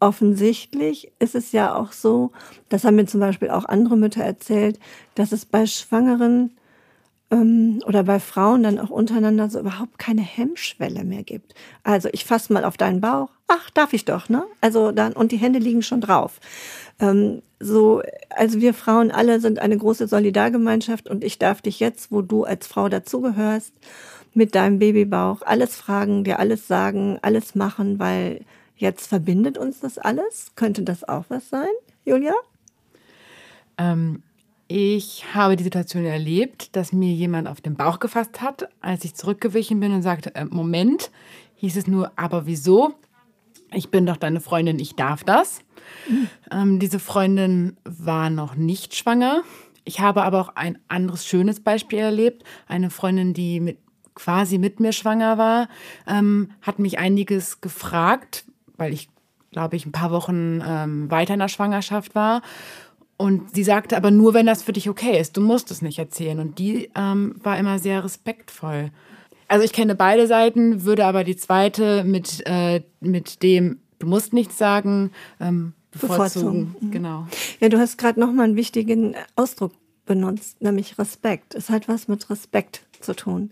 offensichtlich 0.00 1.12
ist 1.18 1.34
es 1.34 1.52
ja 1.52 1.74
auch 1.74 1.92
so, 1.92 2.32
das 2.68 2.84
haben 2.84 2.96
mir 2.96 3.06
zum 3.06 3.20
Beispiel 3.20 3.50
auch 3.50 3.64
andere 3.64 3.96
Mütter 3.96 4.22
erzählt, 4.22 4.78
dass 5.14 5.32
es 5.32 5.46
bei 5.46 5.66
Schwangeren 5.66 6.50
ähm, 7.30 7.82
oder 7.86 8.04
bei 8.04 8.20
Frauen 8.20 8.62
dann 8.62 8.78
auch 8.78 8.90
untereinander 8.90 9.48
so 9.48 9.58
überhaupt 9.58 9.98
keine 9.98 10.22
Hemmschwelle 10.22 11.04
mehr 11.04 11.22
gibt. 11.22 11.54
Also 11.82 12.08
ich 12.12 12.24
fasse 12.24 12.52
mal 12.52 12.64
auf 12.64 12.76
deinen 12.76 13.00
Bauch. 13.00 13.30
Ach, 13.48 13.70
darf 13.70 13.92
ich 13.92 14.04
doch, 14.04 14.28
ne? 14.28 14.44
Also 14.60 14.92
dann, 14.92 15.12
und 15.12 15.32
die 15.32 15.38
Hände 15.38 15.58
liegen 15.58 15.82
schon 15.82 16.00
drauf. 16.00 16.40
Ähm, 17.00 17.42
so, 17.58 18.02
also 18.30 18.60
wir 18.60 18.74
Frauen 18.74 19.10
alle 19.10 19.40
sind 19.40 19.58
eine 19.58 19.78
große 19.78 20.08
Solidargemeinschaft 20.08 21.08
und 21.08 21.24
ich 21.24 21.38
darf 21.38 21.62
dich 21.62 21.80
jetzt, 21.80 22.12
wo 22.12 22.22
du 22.22 22.44
als 22.44 22.66
Frau 22.66 22.88
dazugehörst, 22.88 23.72
mit 24.34 24.54
deinem 24.54 24.78
Babybauch 24.78 25.42
alles 25.42 25.76
fragen, 25.76 26.24
dir 26.24 26.38
alles 26.38 26.68
sagen, 26.68 27.18
alles 27.22 27.54
machen, 27.54 27.98
weil 27.98 28.44
jetzt 28.76 29.06
verbindet 29.06 29.56
uns 29.56 29.80
das 29.80 29.96
alles. 29.96 30.52
Könnte 30.54 30.82
das 30.82 31.08
auch 31.08 31.24
was 31.28 31.48
sein, 31.48 31.70
Julia? 32.04 32.34
Ähm, 33.78 34.22
ich 34.68 35.24
habe 35.32 35.56
die 35.56 35.64
Situation 35.64 36.04
erlebt, 36.04 36.76
dass 36.76 36.92
mir 36.92 37.12
jemand 37.12 37.48
auf 37.48 37.60
den 37.60 37.76
Bauch 37.76 37.98
gefasst 37.98 38.42
hat, 38.42 38.68
als 38.80 39.04
ich 39.04 39.14
zurückgewichen 39.14 39.80
bin 39.80 39.92
und 39.92 40.02
sagte, 40.02 40.34
äh, 40.34 40.44
Moment, 40.44 41.10
hieß 41.56 41.76
es 41.76 41.86
nur, 41.86 42.12
aber 42.16 42.46
wieso? 42.46 42.94
Ich 43.72 43.90
bin 43.90 44.06
doch 44.06 44.16
deine 44.16 44.40
Freundin, 44.40 44.78
ich 44.78 44.94
darf 44.96 45.24
das. 45.24 45.60
Ähm, 46.50 46.78
diese 46.78 46.98
Freundin 46.98 47.76
war 47.84 48.30
noch 48.30 48.54
nicht 48.54 48.94
schwanger. 48.94 49.42
Ich 49.84 50.00
habe 50.00 50.24
aber 50.24 50.40
auch 50.40 50.56
ein 50.56 50.78
anderes 50.88 51.26
schönes 51.26 51.60
Beispiel 51.60 52.00
erlebt. 52.00 52.44
Eine 52.66 52.90
Freundin, 52.90 53.34
die 53.34 53.60
mit 53.60 53.78
quasi 54.14 54.58
mit 54.58 54.80
mir 54.80 54.92
schwanger 54.92 55.38
war, 55.38 55.68
ähm, 56.08 56.50
hat 56.62 56.78
mich 56.78 56.98
einiges 56.98 57.60
gefragt, 57.60 58.44
weil 58.76 58.92
ich, 58.92 59.08
glaube 59.52 59.76
ich, 59.76 59.86
ein 59.86 59.92
paar 59.92 60.10
Wochen 60.10 60.60
ähm, 60.66 61.10
weiter 61.10 61.34
in 61.34 61.40
der 61.40 61.48
Schwangerschaft 61.48 62.14
war. 62.14 62.42
Und 63.16 63.54
sie 63.54 63.64
sagte 63.64 63.96
aber 63.96 64.10
nur, 64.10 64.34
wenn 64.34 64.46
das 64.46 64.62
für 64.62 64.72
dich 64.72 64.88
okay 64.88 65.18
ist. 65.18 65.36
Du 65.36 65.40
musst 65.40 65.70
es 65.70 65.82
nicht 65.82 65.98
erzählen. 65.98 66.40
Und 66.40 66.58
die 66.58 66.90
ähm, 66.94 67.36
war 67.42 67.58
immer 67.58 67.78
sehr 67.78 68.02
respektvoll. 68.02 68.90
Also 69.48 69.64
ich 69.64 69.72
kenne 69.72 69.94
beide 69.94 70.26
Seiten, 70.26 70.84
würde 70.84 71.06
aber 71.06 71.22
die 71.22 71.36
zweite 71.36 72.04
mit, 72.04 72.42
äh, 72.46 72.82
mit 73.00 73.42
dem, 73.42 73.78
du 74.00 74.06
musst 74.06 74.32
nichts 74.32 74.58
sagen, 74.58 75.12
ähm, 75.40 75.72
bevorzugen. 76.00 76.66
bevorzugen. 76.66 76.90
Genau. 76.90 77.26
Ja, 77.60 77.68
du 77.68 77.78
hast 77.78 77.98
gerade 77.98 78.20
nochmal 78.20 78.46
einen 78.46 78.56
wichtigen 78.56 79.14
Ausdruck 79.34 79.72
benutzt, 80.06 80.62
nämlich 80.62 80.98
Respekt. 80.98 81.54
Es 81.54 81.68
hat 81.70 81.88
was 81.88 82.08
mit 82.08 82.30
Respekt 82.30 82.82
zu 83.00 83.14
tun. 83.14 83.50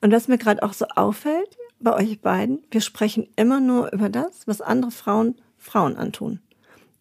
Und 0.00 0.12
was 0.12 0.28
mir 0.28 0.38
gerade 0.38 0.62
auch 0.62 0.72
so 0.72 0.86
auffällt 0.94 1.56
bei 1.80 1.94
euch 1.94 2.20
beiden, 2.20 2.60
wir 2.70 2.80
sprechen 2.80 3.28
immer 3.36 3.60
nur 3.60 3.92
über 3.92 4.08
das, 4.08 4.46
was 4.46 4.60
andere 4.60 4.90
Frauen 4.90 5.34
Frauen 5.58 5.96
antun. 5.96 6.40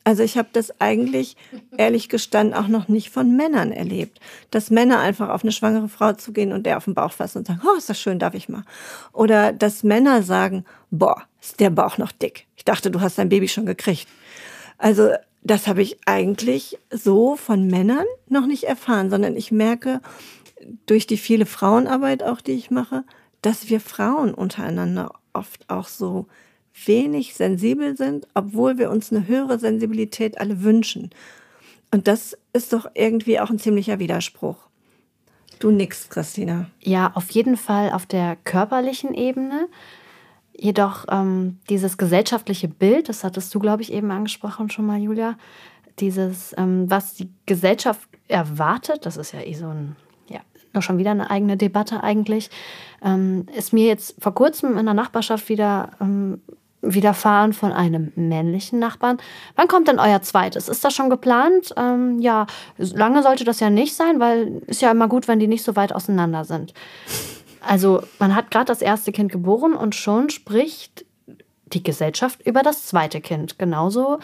Also 0.03 0.21
ich 0.21 0.37
habe 0.37 0.49
das 0.53 0.79
eigentlich, 0.79 1.35
ehrlich 1.77 2.09
gestanden, 2.09 2.53
auch 2.53 2.67
noch 2.67 2.87
nicht 2.87 3.09
von 3.09 3.35
Männern 3.35 3.71
erlebt. 3.71 4.19
Dass 4.51 4.69
Männer 4.69 4.99
einfach 4.99 5.29
auf 5.29 5.43
eine 5.43 5.51
schwangere 5.51 5.89
Frau 5.89 6.13
zugehen 6.13 6.51
und 6.51 6.65
der 6.67 6.77
auf 6.77 6.85
den 6.85 6.93
Bauch 6.93 7.11
fassen 7.11 7.39
und 7.39 7.47
sagen, 7.47 7.61
oh, 7.65 7.75
ist 7.75 7.89
das 7.89 7.99
schön, 7.99 8.19
darf 8.19 8.35
ich 8.35 8.47
mal. 8.47 8.63
Oder 9.13 9.51
dass 9.51 9.83
Männer 9.83 10.21
sagen, 10.21 10.63
boah, 10.91 11.23
ist 11.41 11.59
der 11.59 11.71
Bauch 11.71 11.97
noch 11.97 12.11
dick. 12.11 12.45
Ich 12.55 12.63
dachte, 12.63 12.91
du 12.91 13.01
hast 13.01 13.17
dein 13.17 13.29
Baby 13.29 13.47
schon 13.47 13.65
gekriegt. 13.65 14.07
Also 14.77 15.11
das 15.43 15.67
habe 15.67 15.81
ich 15.81 15.99
eigentlich 16.05 16.77
so 16.91 17.35
von 17.35 17.67
Männern 17.67 18.05
noch 18.27 18.47
nicht 18.47 18.63
erfahren, 18.63 19.09
sondern 19.09 19.35
ich 19.35 19.51
merke 19.51 20.01
durch 20.85 21.05
die 21.05 21.17
viele 21.17 21.45
Frauenarbeit 21.45 22.23
auch, 22.23 22.41
die 22.41 22.53
ich 22.53 22.71
mache, 22.71 23.03
dass 23.41 23.69
wir 23.69 23.79
Frauen 23.79 24.33
untereinander 24.33 25.13
oft 25.33 25.69
auch 25.69 25.87
so 25.87 26.25
wenig 26.85 27.35
sensibel 27.35 27.95
sind, 27.95 28.27
obwohl 28.33 28.77
wir 28.77 28.89
uns 28.89 29.11
eine 29.11 29.27
höhere 29.27 29.59
Sensibilität 29.59 30.39
alle 30.39 30.63
wünschen. 30.63 31.11
Und 31.91 32.07
das 32.07 32.37
ist 32.53 32.73
doch 32.73 32.87
irgendwie 32.93 33.39
auch 33.39 33.49
ein 33.49 33.59
ziemlicher 33.59 33.99
Widerspruch. 33.99 34.57
Du 35.59 35.71
nix, 35.71 36.09
Christina. 36.09 36.69
Ja, 36.81 37.11
auf 37.15 37.29
jeden 37.29 37.55
Fall 37.55 37.91
auf 37.91 38.05
der 38.05 38.35
körperlichen 38.35 39.13
Ebene. 39.13 39.67
Jedoch 40.57 41.05
ähm, 41.11 41.59
dieses 41.69 41.97
gesellschaftliche 41.97 42.67
Bild, 42.67 43.09
das 43.09 43.23
hattest 43.23 43.53
du, 43.53 43.59
glaube 43.59 43.81
ich, 43.81 43.91
eben 43.91 44.11
angesprochen 44.11 44.69
schon 44.69 44.85
mal, 44.85 44.99
Julia, 44.99 45.35
dieses, 45.99 46.53
ähm, 46.57 46.89
was 46.89 47.13
die 47.13 47.29
Gesellschaft 47.45 48.07
erwartet, 48.27 49.05
das 49.05 49.17
ist 49.17 49.33
ja 49.33 49.41
eh 49.41 49.53
so 49.53 49.67
ein, 49.67 49.95
ja, 50.29 50.39
noch 50.73 50.81
schon 50.81 50.97
wieder 50.97 51.11
eine 51.11 51.29
eigene 51.29 51.57
Debatte 51.57 52.03
eigentlich, 52.03 52.49
ähm, 53.03 53.45
ist 53.55 53.73
mir 53.73 53.85
jetzt 53.85 54.15
vor 54.19 54.33
kurzem 54.33 54.77
in 54.77 54.85
der 54.85 54.93
Nachbarschaft 54.93 55.49
wieder 55.49 55.91
ähm, 55.99 56.41
widerfahren 56.81 57.53
von 57.53 57.71
einem 57.71 58.11
männlichen 58.15 58.79
Nachbarn. 58.79 59.17
Wann 59.55 59.67
kommt 59.67 59.87
denn 59.87 59.99
euer 59.99 60.21
zweites? 60.21 60.69
Ist 60.69 60.85
das 60.85 60.93
schon 60.93 61.09
geplant? 61.09 61.73
Ähm, 61.77 62.19
ja, 62.19 62.45
lange 62.77 63.23
sollte 63.23 63.43
das 63.43 63.59
ja 63.59 63.69
nicht 63.69 63.95
sein, 63.95 64.19
weil 64.19 64.61
ist 64.67 64.81
ja 64.81 64.91
immer 64.91 65.07
gut, 65.07 65.27
wenn 65.27 65.39
die 65.39 65.47
nicht 65.47 65.63
so 65.63 65.75
weit 65.75 65.93
auseinander 65.93 66.45
sind. 66.45 66.73
Also 67.67 68.03
man 68.19 68.35
hat 68.35 68.51
gerade 68.51 68.65
das 68.65 68.81
erste 68.81 69.11
Kind 69.11 69.31
geboren 69.31 69.73
und 69.73 69.95
schon 69.95 70.29
spricht 70.29 71.05
die 71.65 71.83
Gesellschaft 71.83 72.45
über 72.45 72.61
das 72.61 72.85
zweite 72.85 73.21
Kind. 73.21 73.57
Genauso 73.57 74.19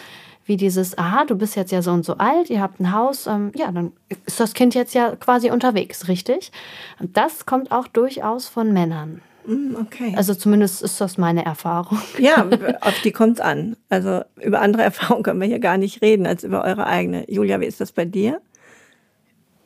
wie 0.45 0.57
dieses, 0.57 0.97
aha, 0.97 1.25
du 1.25 1.35
bist 1.35 1.55
jetzt 1.55 1.71
ja 1.71 1.81
so 1.81 1.91
und 1.91 2.05
so 2.05 2.17
alt, 2.17 2.49
ihr 2.49 2.61
habt 2.61 2.79
ein 2.79 2.93
Haus, 2.93 3.27
ähm, 3.27 3.51
ja, 3.55 3.71
dann 3.71 3.93
ist 4.25 4.39
das 4.39 4.53
Kind 4.53 4.73
jetzt 4.73 4.93
ja 4.93 5.15
quasi 5.15 5.51
unterwegs, 5.51 6.07
richtig? 6.07 6.51
Und 6.99 7.15
das 7.15 7.45
kommt 7.45 7.71
auch 7.71 7.87
durchaus 7.87 8.47
von 8.47 8.73
Männern. 8.73 9.21
Mm, 9.45 9.75
okay. 9.75 10.13
Also 10.15 10.33
zumindest 10.33 10.81
ist 10.81 10.99
das 11.01 11.17
meine 11.17 11.45
Erfahrung. 11.45 11.99
Ja, 12.19 12.47
auf 12.81 13.01
die 13.01 13.11
kommt 13.11 13.39
es 13.39 13.41
an. 13.41 13.75
Also 13.89 14.21
über 14.41 14.61
andere 14.61 14.83
Erfahrungen 14.89 15.23
können 15.23 15.41
wir 15.41 15.47
hier 15.47 15.59
gar 15.59 15.77
nicht 15.77 16.01
reden 16.01 16.25
als 16.25 16.43
über 16.43 16.63
eure 16.63 16.85
eigene. 16.85 17.29
Julia, 17.31 17.59
wie 17.59 17.65
ist 17.65 17.81
das 17.81 17.91
bei 17.91 18.05
dir? 18.05 18.41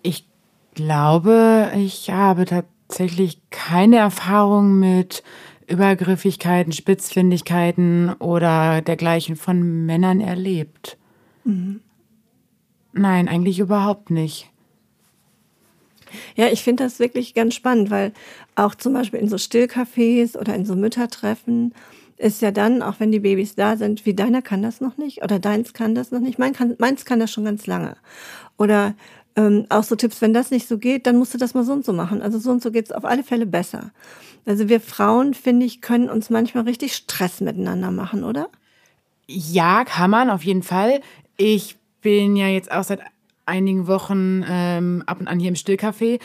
Ich 0.01 0.27
glaube, 0.75 1.71
ich 1.75 2.09
habe 2.11 2.45
tatsächlich 2.87 3.39
keine 3.49 3.97
Erfahrung 3.97 4.79
mit 4.79 5.23
Übergriffigkeiten, 5.67 6.71
Spitzfindigkeiten 6.71 8.13
oder 8.13 8.81
dergleichen 8.81 9.35
von 9.35 9.85
Männern 9.85 10.21
erlebt. 10.21 10.97
Mhm. 11.43 11.81
Nein, 12.93 13.27
eigentlich 13.27 13.59
überhaupt 13.59 14.09
nicht. 14.09 14.49
Ja, 16.35 16.47
ich 16.47 16.63
finde 16.63 16.83
das 16.83 16.99
wirklich 16.99 17.33
ganz 17.33 17.55
spannend, 17.55 17.89
weil 17.89 18.13
auch 18.55 18.75
zum 18.75 18.93
Beispiel 18.93 19.19
in 19.19 19.27
so 19.27 19.35
Stillcafés 19.35 20.37
oder 20.37 20.55
in 20.55 20.65
so 20.65 20.75
Müttertreffen 20.75 21.73
ist 22.17 22.41
ja 22.41 22.51
dann, 22.51 22.81
auch 22.81 22.99
wenn 22.99 23.11
die 23.11 23.19
Babys 23.19 23.55
da 23.55 23.75
sind, 23.75 24.05
wie 24.05 24.13
deiner 24.13 24.41
kann 24.41 24.61
das 24.61 24.79
noch 24.79 24.97
nicht 24.97 25.23
oder 25.23 25.39
deins 25.39 25.73
kann 25.73 25.95
das 25.95 26.11
noch 26.11 26.21
nicht, 26.21 26.39
mein 26.39 26.53
kann, 26.53 26.75
meins 26.77 27.03
kann 27.03 27.19
das 27.19 27.31
schon 27.31 27.43
ganz 27.43 27.67
lange. 27.67 27.97
Oder 28.57 28.95
ähm, 29.35 29.65
auch 29.69 29.83
so 29.83 29.95
Tipps, 29.95 30.21
wenn 30.21 30.33
das 30.33 30.51
nicht 30.51 30.67
so 30.67 30.77
geht, 30.77 31.07
dann 31.07 31.17
musst 31.17 31.33
du 31.33 31.37
das 31.37 31.53
mal 31.53 31.63
so 31.63 31.73
und 31.73 31.85
so 31.85 31.93
machen. 31.93 32.21
Also 32.21 32.39
so 32.39 32.51
und 32.51 32.61
so 32.61 32.71
geht 32.71 32.85
es 32.85 32.91
auf 32.91 33.05
alle 33.05 33.23
Fälle 33.23 33.45
besser. 33.45 33.91
Also 34.45 34.69
wir 34.69 34.79
Frauen, 34.79 35.33
finde 35.33 35.65
ich, 35.65 35.81
können 35.81 36.09
uns 36.09 36.29
manchmal 36.29 36.63
richtig 36.65 36.95
Stress 36.95 37.41
miteinander 37.41 37.91
machen, 37.91 38.23
oder? 38.23 38.49
Ja, 39.27 39.83
kann 39.83 40.11
man 40.11 40.29
auf 40.29 40.43
jeden 40.43 40.63
Fall. 40.63 41.01
Ich 41.35 41.77
bin 42.01 42.35
ja 42.35 42.47
jetzt 42.47 42.71
auch 42.71 42.83
seit 42.83 43.01
einigen 43.45 43.87
Wochen 43.87 44.45
ähm, 44.47 45.03
ab 45.05 45.19
und 45.19 45.27
an 45.27 45.39
hier 45.39 45.49
im 45.49 45.55
Stillcafé. 45.55 46.19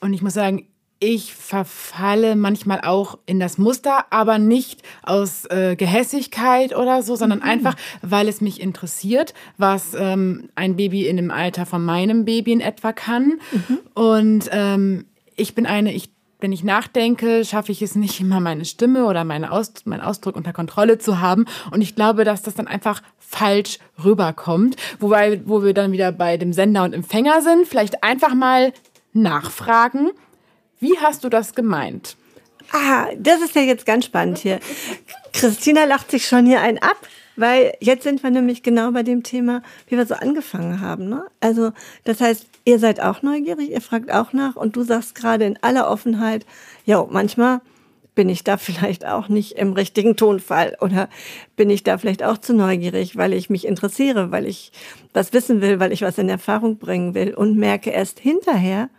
Und 0.00 0.14
ich 0.14 0.22
muss 0.22 0.34
sagen, 0.34 0.66
ich 1.00 1.34
verfalle 1.34 2.34
manchmal 2.34 2.80
auch 2.80 3.18
in 3.26 3.38
das 3.38 3.56
Muster, 3.56 4.06
aber 4.10 4.38
nicht 4.38 4.82
aus 5.02 5.44
äh, 5.46 5.76
Gehässigkeit 5.76 6.74
oder 6.74 7.02
so, 7.02 7.14
sondern 7.14 7.38
mhm. 7.38 7.44
einfach, 7.44 7.76
weil 8.02 8.28
es 8.28 8.40
mich 8.40 8.60
interessiert, 8.60 9.32
was 9.56 9.94
ähm, 9.94 10.50
ein 10.56 10.76
Baby 10.76 11.06
in 11.06 11.16
dem 11.16 11.30
Alter 11.30 11.66
von 11.66 11.84
meinem 11.84 12.24
Baby 12.24 12.52
in 12.52 12.60
etwa 12.60 12.92
kann. 12.92 13.40
Mhm. 13.52 13.78
Und 13.94 14.50
ähm, 14.50 15.04
ich 15.36 15.54
bin 15.54 15.66
eine, 15.66 15.92
ich 15.92 16.10
wenn 16.40 16.52
ich 16.52 16.62
nachdenke, 16.62 17.44
schaffe 17.44 17.72
ich 17.72 17.82
es 17.82 17.96
nicht 17.96 18.20
immer, 18.20 18.40
meine 18.40 18.64
Stimme 18.64 19.06
oder 19.06 19.24
meine 19.24 19.52
Aus 19.52 19.72
meinen 19.84 20.00
Ausdruck 20.00 20.36
unter 20.36 20.52
Kontrolle 20.52 20.98
zu 20.98 21.20
haben. 21.20 21.46
Und 21.70 21.80
ich 21.80 21.94
glaube, 21.94 22.24
dass 22.24 22.42
das 22.42 22.54
dann 22.54 22.68
einfach 22.68 23.02
falsch 23.18 23.78
rüberkommt. 24.02 24.76
Wobei, 25.00 25.42
wo 25.44 25.62
wir 25.62 25.74
dann 25.74 25.92
wieder 25.92 26.12
bei 26.12 26.36
dem 26.36 26.52
Sender 26.52 26.84
und 26.84 26.92
Empfänger 26.92 27.42
sind, 27.42 27.66
vielleicht 27.66 28.02
einfach 28.02 28.34
mal 28.34 28.72
nachfragen, 29.12 30.10
wie 30.80 30.98
hast 30.98 31.24
du 31.24 31.28
das 31.28 31.54
gemeint? 31.54 32.16
Ah, 32.72 33.06
das 33.18 33.40
ist 33.40 33.54
ja 33.54 33.62
jetzt 33.62 33.86
ganz 33.86 34.04
spannend 34.04 34.38
hier. 34.38 34.60
Christina 35.32 35.84
lacht 35.84 36.10
sich 36.10 36.26
schon 36.26 36.46
hier 36.46 36.60
ein 36.60 36.78
ab. 36.82 36.98
Weil 37.38 37.74
jetzt 37.78 38.02
sind 38.02 38.24
wir 38.24 38.30
nämlich 38.30 38.64
genau 38.64 38.90
bei 38.90 39.04
dem 39.04 39.22
Thema, 39.22 39.62
wie 39.86 39.96
wir 39.96 40.06
so 40.06 40.14
angefangen 40.14 40.80
haben. 40.80 41.08
Ne? 41.08 41.24
Also 41.38 41.70
das 42.02 42.20
heißt, 42.20 42.48
ihr 42.64 42.80
seid 42.80 42.98
auch 43.00 43.22
neugierig, 43.22 43.70
ihr 43.70 43.80
fragt 43.80 44.10
auch 44.10 44.32
nach 44.32 44.56
und 44.56 44.74
du 44.74 44.82
sagst 44.82 45.14
gerade 45.14 45.44
in 45.44 45.56
aller 45.62 45.88
Offenheit, 45.88 46.44
ja, 46.84 47.06
manchmal 47.08 47.60
bin 48.16 48.28
ich 48.28 48.42
da 48.42 48.56
vielleicht 48.56 49.06
auch 49.06 49.28
nicht 49.28 49.52
im 49.52 49.72
richtigen 49.72 50.16
Tonfall 50.16 50.76
oder 50.80 51.08
bin 51.54 51.70
ich 51.70 51.84
da 51.84 51.96
vielleicht 51.96 52.24
auch 52.24 52.38
zu 52.38 52.54
neugierig, 52.54 53.16
weil 53.16 53.32
ich 53.32 53.50
mich 53.50 53.68
interessiere, 53.68 54.32
weil 54.32 54.44
ich 54.44 54.72
was 55.12 55.32
wissen 55.32 55.60
will, 55.60 55.78
weil 55.78 55.92
ich 55.92 56.02
was 56.02 56.18
in 56.18 56.28
Erfahrung 56.28 56.78
bringen 56.78 57.14
will 57.14 57.34
und 57.34 57.56
merke 57.56 57.90
erst 57.90 58.18
hinterher, 58.18 58.90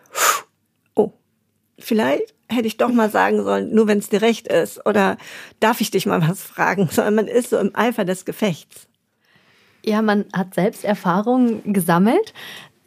vielleicht 1.82 2.34
hätte 2.50 2.68
ich 2.68 2.78
doch 2.78 2.92
mal 2.92 3.10
sagen 3.10 3.44
sollen, 3.44 3.74
nur 3.74 3.88
wenn 3.88 4.00
es 4.00 4.10
dir 4.10 4.22
recht 4.22 4.48
ist. 4.48 4.86
Oder 4.86 5.18
darf 5.60 5.82
ich 5.82 5.92
dich 5.92 6.06
mal 6.06 6.28
was 6.28 6.42
fragen? 6.42 6.88
Sondern 6.92 7.16
man 7.16 7.28
ist 7.28 7.52
so 7.52 7.58
im 7.58 7.76
Eifer 7.76 8.06
des 8.06 8.26
Gefechts. 8.26 8.88
Ja, 9.86 10.02
man 10.02 10.26
hat 10.34 10.56
selbst 10.56 10.84
Erfahrungen 10.84 11.74
gesammelt. 11.74 12.34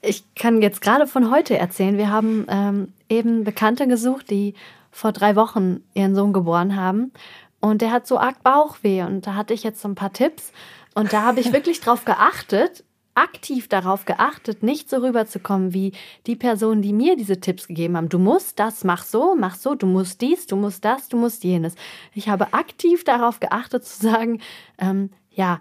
Ich 0.03 0.25
kann 0.35 0.61
jetzt 0.61 0.83
gerade 0.83 1.07
von 1.07 1.31
heute 1.31 1.57
erzählen. 1.57 1.97
Wir 1.97 2.11
haben 2.11 2.45
ähm, 2.49 2.93
eben 3.09 3.45
Bekannte 3.45 3.87
gesucht, 3.87 4.31
die 4.31 4.55
vor 4.91 5.13
drei 5.13 5.37
Wochen 5.37 5.83
ihren 5.95 6.15
Sohn 6.15 6.33
geboren 6.33 6.77
haben. 6.77 7.13
Und 7.61 7.81
der 7.81 7.93
hat 7.93 8.07
so 8.07 8.19
arg 8.19 8.43
Bauchweh. 8.43 9.05
Und 9.05 9.27
da 9.27 9.35
hatte 9.35 9.55
ich 9.55 9.63
jetzt 9.63 9.81
so 9.81 9.89
ein 9.89 9.95
paar 9.95 10.13
Tipps. 10.13 10.53
Und 10.95 11.13
da 11.13 11.23
habe 11.23 11.41
ich 11.41 11.53
wirklich 11.53 11.81
drauf 11.81 12.05
geachtet, 12.05 12.85
aktiv 13.15 13.69
darauf 13.69 14.05
geachtet, 14.05 14.63
nicht 14.63 14.89
so 14.89 14.99
rüberzukommen 14.99 15.75
wie 15.75 15.93
die 16.27 16.37
Personen, 16.37 16.83
die 16.83 16.93
mir 16.93 17.17
diese 17.17 17.41
Tipps 17.41 17.69
gegeben 17.69 17.97
haben. 17.97 18.09
Du 18.09 18.19
musst 18.19 18.59
das, 18.59 18.85
mach 18.85 19.05
so, 19.05 19.35
mach 19.35 19.55
so, 19.55 19.75
du 19.75 19.87
musst 19.87 20.21
dies, 20.21 20.47
du 20.47 20.57
musst 20.57 20.85
das, 20.85 21.09
du 21.09 21.17
musst 21.17 21.45
jenes. 21.45 21.75
Ich 22.15 22.29
habe 22.29 22.53
aktiv 22.53 23.05
darauf 23.05 23.41
geachtet 23.41 23.85
zu 23.85 24.01
sagen, 24.03 24.41
ähm, 24.79 25.11
ja, 25.31 25.61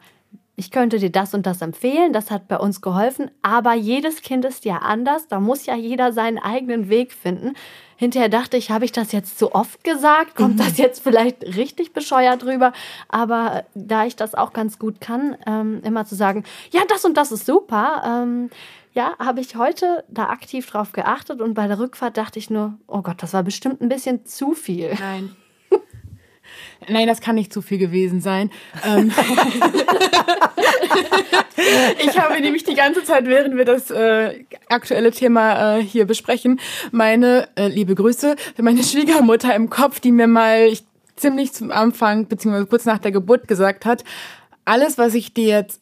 ich 0.55 0.69
könnte 0.69 0.99
dir 0.99 1.11
das 1.11 1.33
und 1.33 1.45
das 1.45 1.61
empfehlen, 1.61 2.13
das 2.13 2.29
hat 2.29 2.47
bei 2.47 2.57
uns 2.57 2.81
geholfen, 2.81 3.31
aber 3.41 3.73
jedes 3.73 4.21
Kind 4.21 4.45
ist 4.45 4.65
ja 4.65 4.77
anders, 4.77 5.27
da 5.27 5.39
muss 5.39 5.65
ja 5.65 5.75
jeder 5.75 6.13
seinen 6.13 6.37
eigenen 6.37 6.89
Weg 6.89 7.13
finden. 7.13 7.53
Hinterher 7.95 8.29
dachte 8.29 8.57
ich, 8.57 8.71
habe 8.71 8.83
ich 8.83 8.91
das 8.91 9.11
jetzt 9.11 9.37
zu 9.37 9.53
oft 9.53 9.83
gesagt? 9.83 10.35
Kommt 10.35 10.59
das 10.59 10.77
mhm. 10.77 10.83
jetzt 10.83 11.03
vielleicht 11.03 11.43
richtig 11.43 11.93
bescheuert 11.93 12.43
rüber? 12.43 12.73
Aber 13.09 13.63
da 13.75 14.05
ich 14.05 14.15
das 14.15 14.33
auch 14.33 14.53
ganz 14.53 14.79
gut 14.79 14.99
kann, 15.01 15.37
ähm, 15.45 15.81
immer 15.83 16.05
zu 16.05 16.15
sagen, 16.15 16.43
ja, 16.71 16.81
das 16.89 17.05
und 17.05 17.15
das 17.15 17.31
ist 17.31 17.45
super, 17.45 18.01
ähm, 18.05 18.49
ja, 18.93 19.13
habe 19.19 19.39
ich 19.39 19.55
heute 19.55 20.03
da 20.09 20.29
aktiv 20.29 20.69
drauf 20.69 20.91
geachtet 20.91 21.41
und 21.41 21.53
bei 21.53 21.67
der 21.67 21.79
Rückfahrt 21.79 22.17
dachte 22.17 22.39
ich 22.39 22.49
nur, 22.49 22.73
oh 22.87 23.01
Gott, 23.01 23.23
das 23.23 23.33
war 23.33 23.43
bestimmt 23.43 23.81
ein 23.81 23.89
bisschen 23.89 24.25
zu 24.25 24.53
viel. 24.53 24.95
Nein. 24.99 25.35
Nein, 26.87 27.07
das 27.07 27.21
kann 27.21 27.35
nicht 27.35 27.53
zu 27.53 27.61
viel 27.61 27.77
gewesen 27.77 28.21
sein. 28.21 28.49
Ähm 28.85 29.11
ich 32.03 32.19
habe 32.19 32.41
nämlich 32.41 32.63
die 32.63 32.73
ganze 32.73 33.03
Zeit, 33.03 33.25
während 33.25 33.55
wir 33.55 33.65
das 33.65 33.91
äh, 33.91 34.43
aktuelle 34.67 35.11
Thema 35.11 35.77
äh, 35.77 35.83
hier 35.83 36.05
besprechen, 36.05 36.59
meine 36.91 37.47
äh, 37.55 37.67
liebe 37.67 37.93
Grüße 37.95 38.35
für 38.55 38.63
meine 38.63 38.83
Schwiegermutter 38.91 39.53
im 39.55 39.69
Kopf, 39.69 39.99
die 39.99 40.11
mir 40.11 40.27
mal 40.27 40.67
ich, 40.71 40.83
ziemlich 41.15 41.53
zum 41.53 41.71
Anfang 41.71 42.27
beziehungsweise 42.27 42.65
kurz 42.65 42.85
nach 42.85 42.99
der 42.99 43.11
Geburt 43.11 43.47
gesagt 43.47 43.85
hat, 43.85 44.03
alles, 44.65 44.97
was 44.97 45.13
ich 45.13 45.33
dir 45.33 45.47
jetzt 45.47 45.80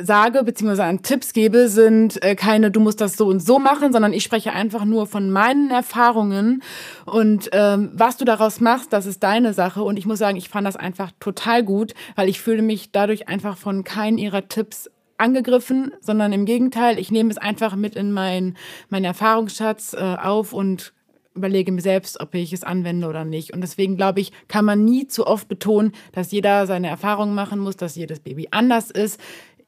sage 0.00 0.42
beziehungsweise 0.44 0.84
an 0.84 1.02
Tipps 1.02 1.32
gebe, 1.32 1.68
sind 1.68 2.22
äh, 2.22 2.34
keine, 2.34 2.70
du 2.70 2.80
musst 2.80 3.00
das 3.00 3.16
so 3.16 3.26
und 3.26 3.40
so 3.40 3.58
machen, 3.58 3.92
sondern 3.92 4.12
ich 4.12 4.24
spreche 4.24 4.52
einfach 4.52 4.84
nur 4.84 5.06
von 5.06 5.30
meinen 5.30 5.70
Erfahrungen 5.70 6.62
und 7.06 7.50
ähm, 7.52 7.90
was 7.94 8.16
du 8.16 8.24
daraus 8.24 8.60
machst, 8.60 8.92
das 8.92 9.06
ist 9.06 9.22
deine 9.22 9.52
Sache. 9.52 9.82
Und 9.82 9.98
ich 9.98 10.06
muss 10.06 10.18
sagen, 10.18 10.36
ich 10.36 10.48
fand 10.48 10.66
das 10.66 10.76
einfach 10.76 11.10
total 11.20 11.62
gut, 11.62 11.94
weil 12.16 12.28
ich 12.28 12.40
fühle 12.40 12.62
mich 12.62 12.92
dadurch 12.92 13.28
einfach 13.28 13.56
von 13.56 13.84
keinen 13.84 14.18
ihrer 14.18 14.48
Tipps 14.48 14.90
angegriffen, 15.18 15.92
sondern 16.00 16.32
im 16.32 16.46
Gegenteil, 16.46 16.98
ich 16.98 17.10
nehme 17.10 17.30
es 17.30 17.38
einfach 17.38 17.76
mit 17.76 17.94
in 17.94 18.10
mein, 18.12 18.56
meinen 18.88 19.04
Erfahrungsschatz 19.04 19.92
äh, 19.92 19.98
auf 19.98 20.52
und 20.52 20.94
überlege 21.34 21.70
mir 21.70 21.82
selbst, 21.82 22.20
ob 22.20 22.34
ich 22.34 22.52
es 22.52 22.64
anwende 22.64 23.06
oder 23.06 23.24
nicht. 23.24 23.52
Und 23.52 23.60
deswegen 23.60 23.96
glaube 23.96 24.20
ich, 24.20 24.32
kann 24.48 24.64
man 24.64 24.84
nie 24.84 25.06
zu 25.06 25.26
oft 25.26 25.46
betonen, 25.46 25.92
dass 26.12 26.32
jeder 26.32 26.66
seine 26.66 26.88
Erfahrungen 26.88 27.34
machen 27.34 27.60
muss, 27.60 27.76
dass 27.76 27.94
jedes 27.94 28.20
Baby 28.20 28.48
anders 28.50 28.90
ist 28.90 29.20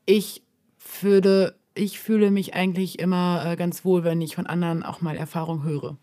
ich 0.07 0.43
würde, 1.01 1.55
ich 1.75 1.99
fühle 2.01 2.31
mich 2.31 2.55
eigentlich 2.55 2.99
immer 2.99 3.45
äh, 3.47 3.57
ganz 3.57 3.85
wohl, 3.85 4.05
wenn 4.05 4.21
ich 4.21 4.35
von 4.35 4.47
anderen 4.47 4.83
auch 4.83 5.01
mal 5.01 5.17
Erfahrung 5.17 5.65
höre. 5.65 5.97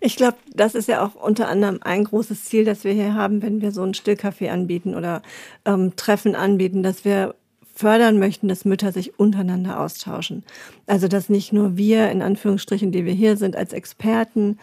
Ich 0.00 0.16
glaube, 0.16 0.36
das 0.52 0.74
ist 0.74 0.86
ja 0.88 1.04
auch 1.04 1.14
unter 1.14 1.48
anderem 1.48 1.80
ein 1.82 2.04
großes 2.04 2.44
Ziel, 2.44 2.64
das 2.64 2.84
wir 2.84 2.92
hier 2.92 3.14
haben, 3.14 3.42
wenn 3.42 3.60
wir 3.60 3.72
so 3.72 3.82
einen 3.82 3.94
Stillkaffee 3.94 4.50
anbieten 4.50 4.94
oder 4.94 5.22
ähm, 5.64 5.96
Treffen 5.96 6.34
anbieten, 6.34 6.82
dass 6.82 7.04
wir 7.04 7.34
fördern 7.74 8.18
möchten, 8.18 8.48
dass 8.48 8.64
Mütter 8.64 8.92
sich 8.92 9.18
untereinander 9.18 9.80
austauschen. 9.80 10.44
Also 10.86 11.08
dass 11.08 11.28
nicht 11.28 11.52
nur 11.52 11.76
wir, 11.76 12.10
in 12.10 12.22
Anführungsstrichen, 12.22 12.92
die 12.92 13.04
wir 13.04 13.12
hier 13.12 13.36
sind, 13.36 13.56
als 13.56 13.72
Experten 13.72 14.58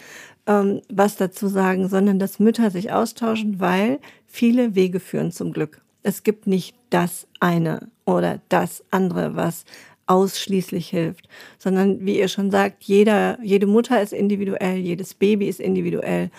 ähm, 0.47 0.81
was 0.89 1.17
dazu 1.17 1.47
sagen, 1.47 1.87
sondern 1.87 2.19
dass 2.19 2.39
Mütter 2.39 2.71
sich 2.71 2.91
austauschen, 2.91 3.59
weil 3.59 3.99
viele 4.25 4.75
Wege 4.75 4.99
führen 4.99 5.31
zum 5.31 5.51
Glück. 5.51 5.81
Es 6.03 6.23
gibt 6.23 6.47
nicht 6.47 6.75
das 6.89 7.27
eine 7.39 7.89
oder 8.05 8.41
das 8.49 8.83
andere, 8.89 9.35
was 9.35 9.65
ausschließlich 10.07 10.89
hilft, 10.89 11.29
sondern 11.57 12.05
wie 12.05 12.19
ihr 12.19 12.27
schon 12.27 12.49
sagt, 12.49 12.83
jeder, 12.83 13.37
jede 13.43 13.67
Mutter 13.67 14.01
ist 14.01 14.13
individuell, 14.13 14.77
jedes 14.77 15.13
Baby 15.13 15.47
ist 15.47 15.59
individuell 15.59 16.31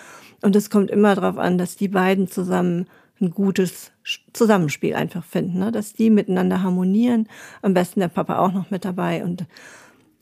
und 0.43 0.57
es 0.57 0.69
kommt 0.69 0.91
immer 0.91 1.15
darauf 1.15 1.39
an, 1.39 1.59
dass 1.59 1.77
die 1.77 1.89
beiden 1.89 2.29
zusammen 2.29 2.87
ein 3.21 3.31
gutes 3.31 3.92
Zusammenspiel 4.33 4.95
einfach 4.95 5.25
finden, 5.25 5.59
ne? 5.59 5.73
dass 5.73 5.93
die 5.93 6.11
miteinander 6.11 6.63
harmonieren. 6.63 7.29
Am 7.63 7.75
besten 7.75 8.01
der 8.01 8.09
Papa 8.09 8.39
auch 8.39 8.53
noch 8.53 8.71
mit 8.71 8.85
dabei. 8.85 9.25
Und 9.25 9.47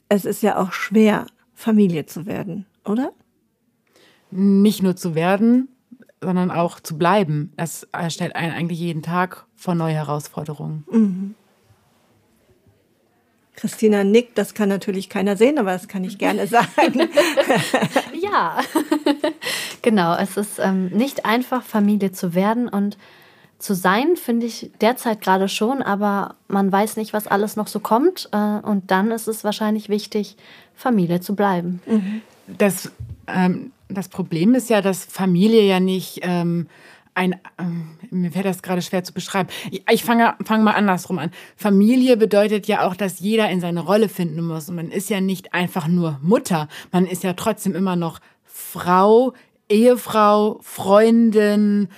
es 0.08 0.24
ist 0.24 0.42
ja 0.42 0.58
auch 0.58 0.72
schwer, 0.72 1.26
Familie 1.54 2.06
zu 2.06 2.26
werden, 2.26 2.66
oder? 2.84 3.12
Nicht 4.30 4.82
nur 4.82 4.96
zu 4.96 5.14
werden, 5.14 5.68
sondern 6.22 6.50
auch 6.50 6.80
zu 6.80 6.98
bleiben. 6.98 7.52
Es 7.56 7.86
stellt 8.08 8.36
einen 8.36 8.52
eigentlich 8.52 8.78
jeden 8.78 9.02
Tag 9.02 9.46
vor 9.54 9.74
neue 9.74 9.94
Herausforderungen. 9.94 10.84
Mhm. 10.90 11.34
Christina 13.60 14.04
nickt, 14.04 14.38
das 14.38 14.54
kann 14.54 14.70
natürlich 14.70 15.10
keiner 15.10 15.36
sehen, 15.36 15.58
aber 15.58 15.72
das 15.72 15.86
kann 15.86 16.02
ich 16.02 16.16
gerne 16.16 16.46
sagen. 16.46 17.10
ja, 18.18 18.58
genau. 19.82 20.16
Es 20.16 20.38
ist 20.38 20.58
ähm, 20.58 20.86
nicht 20.86 21.26
einfach, 21.26 21.62
Familie 21.62 22.10
zu 22.10 22.34
werden 22.34 22.68
und 22.68 22.96
zu 23.60 23.74
sein, 23.74 24.16
finde 24.16 24.46
ich 24.46 24.70
derzeit 24.80 25.20
gerade 25.20 25.48
schon, 25.48 25.82
aber 25.82 26.34
man 26.48 26.72
weiß 26.72 26.96
nicht, 26.96 27.12
was 27.12 27.26
alles 27.26 27.56
noch 27.56 27.66
so 27.66 27.78
kommt. 27.78 28.28
Äh, 28.32 28.36
und 28.36 28.90
dann 28.90 29.10
ist 29.10 29.28
es 29.28 29.44
wahrscheinlich 29.44 29.88
wichtig, 29.88 30.36
Familie 30.74 31.20
zu 31.20 31.36
bleiben. 31.36 31.80
Mhm. 31.86 32.22
Das, 32.58 32.90
ähm, 33.26 33.72
das 33.88 34.08
Problem 34.08 34.54
ist 34.54 34.70
ja, 34.70 34.80
dass 34.80 35.04
Familie 35.04 35.62
ja 35.62 35.78
nicht 35.78 36.20
ähm, 36.22 36.68
ein, 37.14 37.36
ähm, 37.58 37.98
mir 38.10 38.32
fällt 38.32 38.46
das 38.46 38.62
gerade 38.62 38.82
schwer 38.82 39.04
zu 39.04 39.12
beschreiben. 39.12 39.50
Ich 39.90 40.04
fange 40.04 40.34
fang 40.44 40.62
mal 40.62 40.72
andersrum 40.72 41.18
an. 41.18 41.30
Familie 41.54 42.16
bedeutet 42.16 42.66
ja 42.66 42.86
auch, 42.86 42.96
dass 42.96 43.20
jeder 43.20 43.50
in 43.50 43.60
seine 43.60 43.80
Rolle 43.80 44.08
finden 44.08 44.42
muss. 44.42 44.68
Und 44.68 44.76
man 44.76 44.90
ist 44.90 45.10
ja 45.10 45.20
nicht 45.20 45.52
einfach 45.52 45.86
nur 45.86 46.18
Mutter. 46.22 46.68
Man 46.92 47.06
ist 47.06 47.24
ja 47.24 47.34
trotzdem 47.34 47.74
immer 47.74 47.96
noch 47.96 48.20
Frau, 48.44 49.34
Ehefrau, 49.68 50.58
Freundin, 50.62 51.88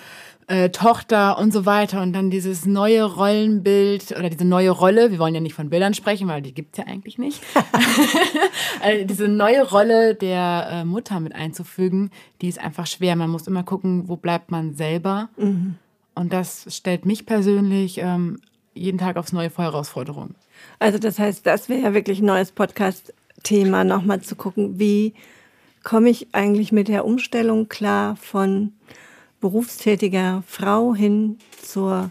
äh, 0.53 0.69
Tochter 0.69 1.39
und 1.39 1.51
so 1.51 1.65
weiter 1.65 2.03
und 2.03 2.13
dann 2.13 2.29
dieses 2.29 2.67
neue 2.67 3.05
Rollenbild 3.05 4.13
oder 4.19 4.29
diese 4.29 4.45
neue 4.45 4.69
Rolle, 4.69 5.11
wir 5.11 5.19
wollen 5.19 5.35
ja 5.35 5.41
nicht 5.41 5.55
von 5.55 5.71
Bildern 5.71 5.95
sprechen, 5.95 6.29
weil 6.29 6.43
die 6.43 6.53
gibt's 6.53 6.77
ja 6.77 6.85
eigentlich 6.85 7.17
nicht, 7.17 7.41
also 8.83 9.05
diese 9.07 9.29
neue 9.29 9.67
Rolle 9.67 10.15
der 10.15 10.69
äh, 10.71 10.85
Mutter 10.85 11.21
mit 11.21 11.35
einzufügen, 11.35 12.11
die 12.43 12.49
ist 12.49 12.59
einfach 12.59 12.87
schwer. 12.87 13.17
Man 13.17 13.31
muss 13.31 13.47
immer 13.47 13.63
gucken, 13.63 14.11
wo 14.11 14.17
bleibt 14.17 14.51
man 14.51 14.75
selber 14.75 15.31
mhm. 15.39 15.77
und 16.15 16.35
das 16.35 16.67
stellt 16.69 17.07
mich 17.07 17.25
persönlich 17.25 17.97
ähm, 17.97 18.39
jeden 18.75 18.99
Tag 18.99 19.17
aufs 19.17 19.33
Neue 19.33 19.49
vor 19.49 19.65
Herausforderungen. 19.65 20.35
Also 20.79 20.99
das 20.99 21.19
heißt, 21.19 21.47
das 21.47 21.71
wäre 21.71 21.81
ja 21.81 21.95
wirklich 21.95 22.21
ein 22.21 22.27
neues 22.27 22.53
Podcast-Thema, 22.53 23.85
nochmal 23.85 24.21
zu 24.21 24.37
gucken, 24.37 24.79
wie 24.79 25.15
komme 25.83 26.11
ich 26.11 26.35
eigentlich 26.35 26.73
mit 26.73 26.89
der 26.89 27.07
Umstellung 27.07 27.71
klar 27.71 28.17
von 28.17 28.75
berufstätiger 29.43 30.43
Frau 30.47 30.95
hin 30.95 31.37
zur 31.61 32.11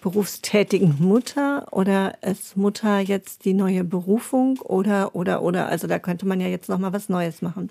berufstätigen 0.00 0.94
Mutter 1.00 1.66
oder 1.72 2.22
ist 2.22 2.56
Mutter 2.56 3.00
jetzt 3.00 3.44
die 3.44 3.54
neue 3.54 3.82
Berufung 3.82 4.60
oder 4.60 5.16
oder 5.16 5.42
oder 5.42 5.66
also 5.66 5.88
da 5.88 5.98
könnte 5.98 6.26
man 6.26 6.40
ja 6.40 6.46
jetzt 6.46 6.68
noch 6.68 6.78
mal 6.78 6.92
was 6.92 7.08
Neues 7.08 7.42
machen. 7.42 7.70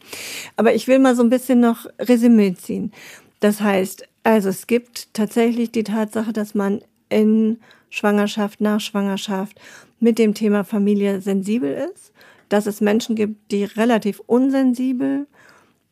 Aber 0.57 0.73
ich 0.75 0.89
will 0.89 0.99
mal 0.99 1.15
so 1.15 1.23
ein 1.23 1.29
bisschen 1.29 1.61
noch 1.61 1.85
Resümee 1.97 2.55
ziehen. 2.55 2.91
Das 3.39 3.61
heißt, 3.61 4.05
also 4.23 4.49
es 4.49 4.67
gibt 4.67 5.13
tatsächlich 5.13 5.71
die 5.71 5.83
Tatsache, 5.83 6.33
dass 6.33 6.55
man 6.55 6.81
in 7.07 7.57
Schwangerschaft, 7.89 8.59
nach 8.59 8.81
Schwangerschaft 8.81 9.57
mit 10.01 10.19
dem 10.19 10.33
Thema 10.33 10.65
Familie 10.65 11.21
sensibel 11.21 11.89
ist, 11.93 12.11
dass 12.49 12.65
es 12.65 12.81
Menschen 12.81 13.15
gibt, 13.15 13.51
die 13.51 13.63
relativ 13.63 14.19
unsensibel 14.25 15.27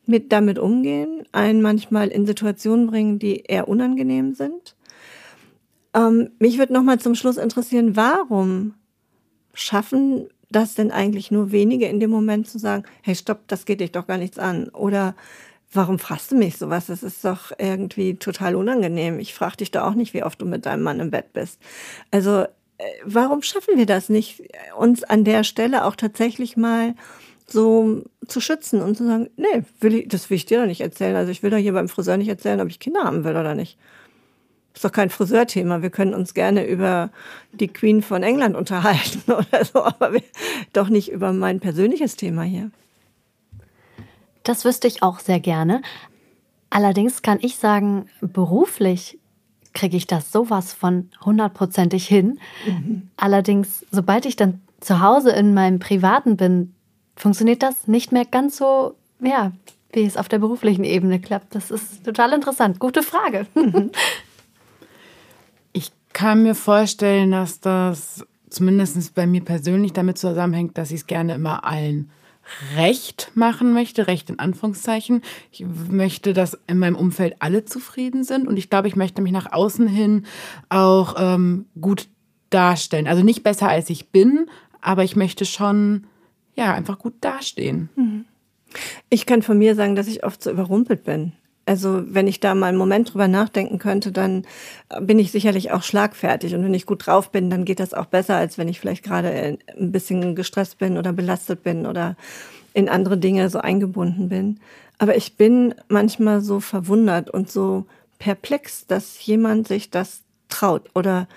mit 0.05 0.31
damit 0.31 0.59
umgehen, 0.59 1.23
einen 1.31 1.61
manchmal 1.61 2.09
in 2.09 2.25
Situationen 2.25 2.87
bringen, 2.87 3.19
die 3.19 3.41
eher 3.41 3.67
unangenehm 3.67 4.33
sind. 4.33 4.75
Ähm, 5.93 6.31
mich 6.39 6.57
würde 6.57 6.73
noch 6.73 6.83
mal 6.83 6.99
zum 6.99 7.15
Schluss 7.15 7.37
interessieren, 7.37 7.95
warum 7.95 8.73
schaffen 9.53 10.27
das 10.49 10.75
denn 10.75 10.91
eigentlich 10.91 11.31
nur 11.31 11.51
wenige 11.51 11.87
in 11.87 11.99
dem 11.99 12.09
Moment 12.09 12.47
zu 12.47 12.59
sagen, 12.59 12.83
hey, 13.01 13.15
stopp, 13.15 13.47
das 13.47 13.65
geht 13.65 13.79
dich 13.79 13.91
doch 13.91 14.07
gar 14.07 14.17
nichts 14.17 14.39
an? 14.39 14.69
Oder 14.69 15.15
warum 15.71 15.99
fragst 15.99 16.31
du 16.31 16.35
mich 16.35 16.57
sowas? 16.57 16.87
Das 16.87 17.03
ist 17.03 17.23
doch 17.25 17.51
irgendwie 17.57 18.15
total 18.15 18.55
unangenehm. 18.55 19.19
Ich 19.19 19.33
frage 19.33 19.57
dich 19.57 19.71
doch 19.71 19.83
auch 19.83 19.95
nicht, 19.95 20.13
wie 20.13 20.23
oft 20.23 20.41
du 20.41 20.45
mit 20.45 20.65
deinem 20.65 20.83
Mann 20.83 20.99
im 20.99 21.11
Bett 21.11 21.33
bist. 21.33 21.59
Also, 22.11 22.43
äh, 22.77 22.83
warum 23.03 23.41
schaffen 23.41 23.77
wir 23.77 23.85
das 23.85 24.09
nicht, 24.09 24.43
uns 24.77 25.03
an 25.03 25.23
der 25.23 25.43
Stelle 25.43 25.85
auch 25.85 25.95
tatsächlich 25.95 26.57
mal 26.57 26.95
so 27.53 28.03
zu 28.27 28.41
schützen 28.41 28.81
und 28.81 28.97
zu 28.97 29.05
sagen, 29.05 29.29
nee, 29.37 29.63
will 29.79 29.95
ich, 29.95 30.07
das 30.09 30.29
will 30.29 30.35
ich 30.35 30.45
dir 30.45 30.59
doch 30.59 30.67
nicht 30.67 30.81
erzählen. 30.81 31.15
Also 31.15 31.31
ich 31.31 31.41
will 31.41 31.51
doch 31.51 31.57
hier 31.57 31.73
beim 31.73 31.87
Friseur 31.87 32.17
nicht 32.17 32.27
erzählen, 32.27 32.59
ob 32.59 32.67
ich 32.67 32.79
Kinder 32.79 33.03
haben 33.03 33.23
will 33.23 33.37
oder 33.37 33.55
nicht. 33.55 33.77
Ist 34.73 34.83
doch 34.83 34.91
kein 34.91 35.09
Friseurthema. 35.09 35.81
Wir 35.81 35.91
können 35.91 36.13
uns 36.13 36.33
gerne 36.33 36.67
über 36.67 37.11
die 37.51 37.67
Queen 37.67 38.01
von 38.01 38.23
England 38.23 38.55
unterhalten 38.55 39.31
oder 39.31 39.63
so, 39.63 39.83
aber 39.83 40.13
wir, 40.13 40.23
doch 40.73 40.89
nicht 40.89 41.11
über 41.11 41.31
mein 41.31 41.59
persönliches 41.59 42.15
Thema 42.15 42.43
hier. 42.43 42.71
Das 44.43 44.65
wüsste 44.65 44.87
ich 44.87 45.03
auch 45.03 45.19
sehr 45.19 45.39
gerne. 45.39 45.81
Allerdings 46.69 47.21
kann 47.21 47.37
ich 47.41 47.57
sagen, 47.57 48.07
beruflich 48.19 49.19
kriege 49.73 49.95
ich 49.95 50.07
das 50.07 50.31
sowas 50.31 50.73
von 50.73 51.09
hundertprozentig 51.23 52.07
hin. 52.07 52.39
Mhm. 52.67 53.09
Allerdings, 53.15 53.85
sobald 53.91 54.25
ich 54.25 54.35
dann 54.35 54.61
zu 54.79 54.99
Hause 54.99 55.31
in 55.31 55.53
meinem 55.53 55.79
Privaten 55.79 56.35
bin, 56.35 56.73
funktioniert 57.15 57.63
das 57.63 57.87
nicht 57.87 58.11
mehr 58.11 58.25
ganz 58.25 58.57
so, 58.57 58.95
ja, 59.19 59.51
wie 59.91 60.03
es 60.03 60.17
auf 60.17 60.27
der 60.27 60.39
beruflichen 60.39 60.83
Ebene 60.83 61.19
klappt. 61.19 61.55
Das 61.55 61.71
ist 61.71 62.03
total 62.03 62.33
interessant. 62.33 62.79
Gute 62.79 63.03
Frage. 63.03 63.45
ich 65.73 65.91
kann 66.13 66.43
mir 66.43 66.55
vorstellen, 66.55 67.31
dass 67.31 67.59
das 67.59 68.25
zumindest 68.49 69.15
bei 69.15 69.27
mir 69.27 69.41
persönlich 69.41 69.93
damit 69.93 70.17
zusammenhängt, 70.17 70.77
dass 70.77 70.91
ich 70.91 71.01
es 71.01 71.07
gerne 71.07 71.35
immer 71.35 71.63
allen 71.63 72.11
recht 72.75 73.31
machen 73.35 73.73
möchte, 73.73 74.07
recht 74.07 74.29
in 74.29 74.39
Anführungszeichen. 74.39 75.21
Ich 75.51 75.65
möchte, 75.89 76.33
dass 76.33 76.59
in 76.67 76.77
meinem 76.77 76.95
Umfeld 76.95 77.35
alle 77.39 77.65
zufrieden 77.65 78.23
sind 78.23 78.47
und 78.47 78.57
ich 78.57 78.69
glaube, 78.69 78.87
ich 78.87 78.95
möchte 78.95 79.21
mich 79.21 79.31
nach 79.31 79.53
außen 79.53 79.87
hin 79.87 80.25
auch 80.69 81.15
ähm, 81.17 81.65
gut 81.79 82.07
darstellen. 82.49 83.07
Also 83.07 83.23
nicht 83.23 83.43
besser 83.43 83.69
als 83.69 83.89
ich 83.89 84.09
bin, 84.09 84.47
aber 84.81 85.03
ich 85.03 85.15
möchte 85.15 85.45
schon 85.45 86.05
ja 86.55 86.73
einfach 86.73 86.99
gut 86.99 87.13
dastehen. 87.21 87.89
Mhm. 87.95 88.25
Ich 89.09 89.25
kann 89.25 89.41
von 89.41 89.57
mir 89.57 89.75
sagen, 89.75 89.95
dass 89.95 90.07
ich 90.07 90.23
oft 90.23 90.41
so 90.41 90.51
überrumpelt 90.51 91.03
bin. 91.03 91.33
Also 91.65 92.03
wenn 92.05 92.27
ich 92.27 92.39
da 92.39 92.55
mal 92.55 92.67
einen 92.67 92.77
Moment 92.77 93.13
drüber 93.13 93.27
nachdenken 93.27 93.77
könnte, 93.79 94.11
dann 94.11 94.45
bin 94.99 95.19
ich 95.19 95.31
sicherlich 95.31 95.71
auch 95.71 95.83
schlagfertig. 95.83 96.53
Und 96.55 96.63
wenn 96.63 96.73
ich 96.73 96.85
gut 96.85 97.05
drauf 97.07 97.31
bin, 97.31 97.49
dann 97.49 97.63
geht 97.63 97.79
das 97.79 97.93
auch 97.93 98.07
besser, 98.07 98.35
als 98.35 98.57
wenn 98.57 98.67
ich 98.67 98.79
vielleicht 98.79 99.03
gerade 99.03 99.57
ein 99.77 99.91
bisschen 99.91 100.35
gestresst 100.35 100.77
bin 100.77 100.97
oder 100.97 101.13
belastet 101.13 101.63
bin 101.63 101.85
oder 101.85 102.17
in 102.73 102.89
andere 102.89 103.17
Dinge 103.17 103.49
so 103.49 103.59
eingebunden 103.59 104.29
bin. 104.29 104.59
Aber 104.97 105.15
ich 105.15 105.37
bin 105.37 105.73
manchmal 105.87 106.41
so 106.41 106.59
verwundert 106.59 107.29
und 107.29 107.49
so 107.49 107.85
perplex, 108.19 108.85
dass 108.87 109.25
jemand 109.25 109.67
sich 109.67 109.89
das 109.89 110.23
traut 110.49 110.89
oder 110.95 111.27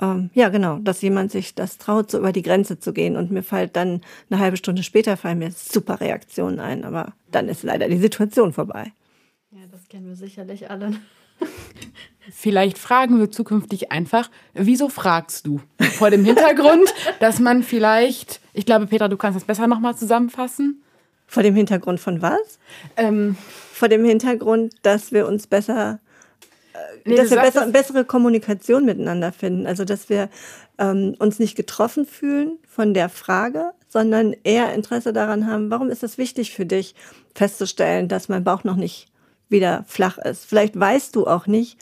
ähm, 0.00 0.30
ja, 0.34 0.48
genau, 0.48 0.78
dass 0.78 1.02
jemand 1.02 1.30
sich 1.30 1.54
das 1.54 1.78
traut, 1.78 2.10
so 2.10 2.18
über 2.18 2.32
die 2.32 2.42
Grenze 2.42 2.78
zu 2.78 2.92
gehen. 2.92 3.16
Und 3.16 3.30
mir 3.30 3.42
fällt 3.42 3.76
dann 3.76 4.00
eine 4.30 4.40
halbe 4.40 4.56
Stunde 4.56 4.82
später 4.82 5.16
fallen 5.16 5.38
mir 5.38 5.50
super 5.52 6.00
Reaktionen 6.00 6.60
ein, 6.60 6.84
aber 6.84 7.12
dann 7.30 7.48
ist 7.48 7.62
leider 7.62 7.88
die 7.88 7.98
Situation 7.98 8.52
vorbei. 8.52 8.92
Ja, 9.50 9.60
das 9.70 9.88
kennen 9.88 10.06
wir 10.06 10.16
sicherlich 10.16 10.70
alle. 10.70 10.92
Vielleicht 12.32 12.78
fragen 12.78 13.18
wir 13.18 13.30
zukünftig 13.30 13.90
einfach, 13.90 14.30
wieso 14.54 14.88
fragst 14.88 15.46
du? 15.46 15.60
Vor 15.80 16.10
dem 16.10 16.24
Hintergrund, 16.24 16.94
dass 17.20 17.40
man 17.40 17.62
vielleicht, 17.62 18.40
ich 18.52 18.66
glaube, 18.66 18.86
Petra, 18.86 19.08
du 19.08 19.16
kannst 19.16 19.36
das 19.36 19.44
besser 19.44 19.66
nochmal 19.66 19.96
zusammenfassen. 19.96 20.82
Vor 21.26 21.42
dem 21.42 21.54
Hintergrund 21.54 21.98
von 21.98 22.22
was? 22.22 22.58
Ähm, 22.96 23.36
Vor 23.72 23.88
dem 23.88 24.04
Hintergrund, 24.04 24.74
dass 24.82 25.12
wir 25.12 25.26
uns 25.26 25.46
besser 25.46 26.00
nee, 27.04 27.16
dass 27.16 27.30
wir 27.30 27.40
besser, 27.40 27.66
bessere 27.66 28.04
Kommunikation 28.04 28.84
miteinander 28.84 29.32
finden. 29.32 29.66
Also 29.66 29.84
dass 29.84 30.08
wir 30.08 30.28
ähm, 30.78 31.14
uns 31.18 31.38
nicht 31.38 31.56
getroffen 31.56 32.06
fühlen 32.06 32.58
von 32.68 32.94
der 32.94 33.08
Frage, 33.08 33.72
sondern 33.88 34.34
eher 34.44 34.72
Interesse 34.72 35.12
daran 35.12 35.46
haben, 35.46 35.70
warum 35.70 35.90
ist 35.90 36.02
es 36.02 36.18
wichtig 36.18 36.52
für 36.52 36.66
dich 36.66 36.94
festzustellen, 37.34 38.08
dass 38.08 38.28
mein 38.28 38.44
Bauch 38.44 38.64
noch 38.64 38.76
nicht 38.76 39.08
wieder 39.48 39.84
flach 39.86 40.18
ist. 40.18 40.46
Vielleicht 40.46 40.78
weißt 40.78 41.14
du 41.16 41.26
auch 41.26 41.46
nicht, 41.46 41.78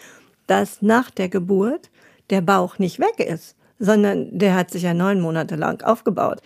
dass 0.47 0.83
nach 0.83 1.11
der 1.11 1.29
Geburt 1.29 1.91
der 2.31 2.41
Bauch 2.41 2.79
nicht 2.79 2.99
weg 2.99 3.21
ist, 3.21 3.55
sondern 3.79 4.37
der 4.37 4.55
hat 4.55 4.71
sich 4.71 4.83
ja 4.83 4.95
neun 4.95 5.21
Monate 5.21 5.57
lang 5.57 5.83
aufgebaut. 5.83 6.41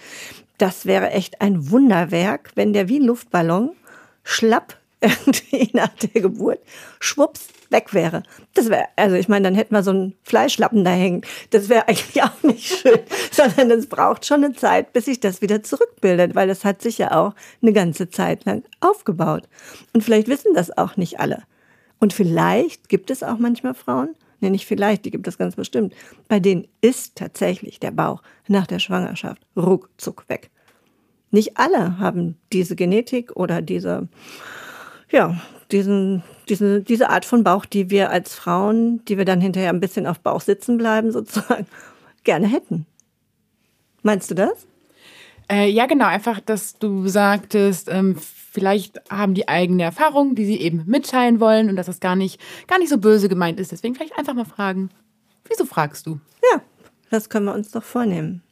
Das 0.58 0.86
wäre 0.86 1.10
echt 1.10 1.40
ein 1.40 1.70
Wunderwerk, 1.70 2.50
wenn 2.54 2.72
der 2.72 2.88
wie 2.88 2.98
ein 2.98 3.06
Luftballon 3.06 3.70
schlapp 4.24 4.76
irgendwie 5.00 5.70
nach 5.72 5.88
der 5.88 6.22
Geburt 6.22 6.60
schwupps 7.00 7.48
weg 7.72 7.92
wäre. 7.92 8.22
Das 8.54 8.68
wäre, 8.68 8.84
also 8.96 9.16
ich 9.16 9.28
meine, 9.28 9.44
dann 9.44 9.54
hätten 9.54 9.74
wir 9.74 9.82
so 9.82 9.90
einen 9.90 10.14
Fleischlappen 10.22 10.84
da 10.84 10.90
hängen. 10.90 11.22
Das 11.50 11.68
wäre 11.68 11.88
eigentlich 11.88 12.22
auch 12.22 12.42
nicht 12.42 12.78
schön, 12.78 13.00
sondern 13.30 13.70
es 13.70 13.88
braucht 13.88 14.24
schon 14.24 14.44
eine 14.44 14.54
Zeit, 14.54 14.92
bis 14.92 15.06
sich 15.06 15.20
das 15.20 15.42
wieder 15.42 15.62
zurückbildet, 15.62 16.34
weil 16.34 16.50
es 16.50 16.64
hat 16.64 16.82
sich 16.82 16.98
ja 16.98 17.12
auch 17.12 17.34
eine 17.60 17.72
ganze 17.72 18.10
Zeit 18.10 18.44
lang 18.44 18.62
aufgebaut. 18.80 19.48
Und 19.92 20.04
vielleicht 20.04 20.28
wissen 20.28 20.54
das 20.54 20.76
auch 20.76 20.96
nicht 20.96 21.18
alle. 21.18 21.42
Und 21.98 22.12
vielleicht 22.12 22.88
gibt 22.88 23.10
es 23.10 23.22
auch 23.22 23.38
manchmal 23.38 23.74
Frauen, 23.74 24.14
nee, 24.40 24.50
nicht 24.50 24.66
vielleicht, 24.66 25.04
die 25.04 25.10
gibt 25.10 25.26
es 25.26 25.38
ganz 25.38 25.56
bestimmt, 25.56 25.94
bei 26.28 26.40
denen 26.40 26.66
ist 26.80 27.16
tatsächlich 27.16 27.80
der 27.80 27.92
Bauch 27.92 28.22
nach 28.48 28.66
der 28.66 28.80
Schwangerschaft 28.80 29.42
ruckzuck 29.56 30.28
weg. 30.28 30.50
Nicht 31.30 31.56
alle 31.56 31.98
haben 31.98 32.36
diese 32.52 32.76
Genetik 32.76 33.34
oder 33.36 33.62
diese 33.62 34.08
ja, 35.12 35.40
diesen, 35.72 36.22
diese, 36.48 36.82
diese 36.82 37.10
Art 37.10 37.24
von 37.24 37.44
Bauch, 37.44 37.64
die 37.64 37.90
wir 37.90 38.10
als 38.10 38.34
Frauen, 38.34 39.04
die 39.06 39.18
wir 39.18 39.24
dann 39.24 39.40
hinterher 39.40 39.70
ein 39.70 39.80
bisschen 39.80 40.06
auf 40.06 40.20
Bauch 40.20 40.40
sitzen 40.40 40.78
bleiben, 40.78 41.12
sozusagen, 41.12 41.66
gerne 42.24 42.46
hätten. 42.46 42.86
Meinst 44.02 44.30
du 44.30 44.34
das? 44.34 44.66
Äh, 45.50 45.68
ja, 45.68 45.86
genau. 45.86 46.06
Einfach, 46.06 46.40
dass 46.40 46.78
du 46.78 47.08
sagtest, 47.08 47.88
ähm, 47.90 48.16
vielleicht 48.16 49.00
haben 49.10 49.34
die 49.34 49.48
eigene 49.48 49.82
Erfahrung, 49.82 50.34
die 50.34 50.44
sie 50.44 50.60
eben 50.60 50.84
mitteilen 50.86 51.40
wollen 51.40 51.68
und 51.68 51.76
dass 51.76 51.86
das 51.86 52.00
gar 52.00 52.16
nicht, 52.16 52.40
gar 52.68 52.78
nicht 52.78 52.90
so 52.90 52.98
böse 52.98 53.28
gemeint 53.28 53.58
ist. 53.58 53.72
Deswegen 53.72 53.94
vielleicht 53.94 54.18
einfach 54.18 54.34
mal 54.34 54.44
fragen, 54.44 54.90
wieso 55.48 55.64
fragst 55.64 56.06
du? 56.06 56.20
Ja, 56.52 56.60
das 57.10 57.28
können 57.28 57.46
wir 57.46 57.54
uns 57.54 57.70
doch 57.70 57.82
vornehmen. 57.82 58.42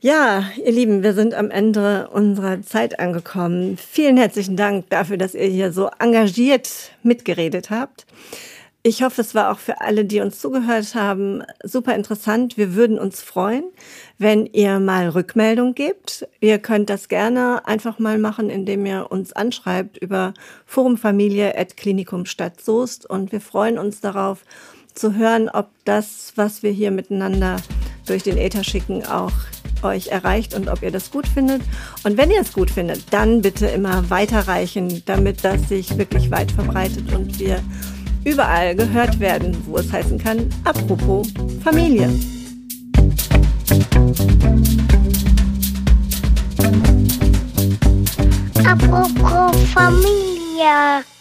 Ja, 0.00 0.44
ihr 0.62 0.72
Lieben, 0.72 1.02
wir 1.02 1.14
sind 1.14 1.32
am 1.32 1.50
Ende 1.50 2.08
unserer 2.12 2.60
Zeit 2.60 3.00
angekommen. 3.00 3.78
Vielen 3.78 4.18
herzlichen 4.18 4.54
Dank 4.54 4.90
dafür, 4.90 5.16
dass 5.16 5.34
ihr 5.34 5.46
hier 5.46 5.72
so 5.72 5.88
engagiert 5.98 6.92
mitgeredet 7.02 7.70
habt. 7.70 8.04
Ich 8.82 9.02
hoffe, 9.02 9.22
es 9.22 9.34
war 9.34 9.50
auch 9.50 9.58
für 9.58 9.80
alle, 9.80 10.04
die 10.04 10.20
uns 10.20 10.38
zugehört 10.38 10.94
haben, 10.94 11.42
super 11.64 11.94
interessant. 11.94 12.58
Wir 12.58 12.74
würden 12.74 12.98
uns 12.98 13.22
freuen, 13.22 13.64
wenn 14.18 14.44
ihr 14.44 14.80
mal 14.80 15.08
Rückmeldung 15.08 15.74
gebt. 15.74 16.28
Ihr 16.40 16.58
könnt 16.58 16.90
das 16.90 17.08
gerne 17.08 17.66
einfach 17.66 17.98
mal 17.98 18.18
machen, 18.18 18.50
indem 18.50 18.84
ihr 18.84 19.10
uns 19.10 19.32
anschreibt 19.32 19.96
über 19.96 20.34
Forumfamilie 20.66 21.56
at 21.56 21.78
Klinikum 21.78 22.26
Stadt 22.26 22.60
Soest. 22.60 23.08
Und 23.08 23.32
wir 23.32 23.40
freuen 23.40 23.78
uns 23.78 24.02
darauf 24.02 24.44
zu 24.94 25.14
hören, 25.14 25.48
ob 25.48 25.70
das, 25.86 26.34
was 26.36 26.62
wir 26.62 26.70
hier 26.70 26.90
miteinander 26.90 27.56
durch 28.06 28.22
den 28.22 28.36
Äther 28.36 28.62
schicken, 28.62 29.04
auch 29.04 29.32
euch 29.82 30.08
erreicht 30.08 30.54
und 30.54 30.68
ob 30.68 30.82
ihr 30.82 30.90
das 30.90 31.10
gut 31.10 31.26
findet. 31.26 31.62
Und 32.04 32.16
wenn 32.16 32.30
ihr 32.30 32.40
es 32.40 32.52
gut 32.52 32.70
findet, 32.70 33.12
dann 33.12 33.42
bitte 33.42 33.66
immer 33.66 34.08
weiterreichen, 34.10 35.02
damit 35.06 35.44
das 35.44 35.68
sich 35.68 35.96
wirklich 35.96 36.30
weit 36.30 36.50
verbreitet 36.50 37.12
und 37.12 37.38
wir 37.38 37.60
überall 38.24 38.74
gehört 38.74 39.20
werden, 39.20 39.56
wo 39.66 39.78
es 39.78 39.92
heißen 39.92 40.18
kann, 40.18 40.50
apropos 40.64 41.28
Familie. 41.62 42.10
Apropos 48.64 49.56
Familie. 49.72 51.15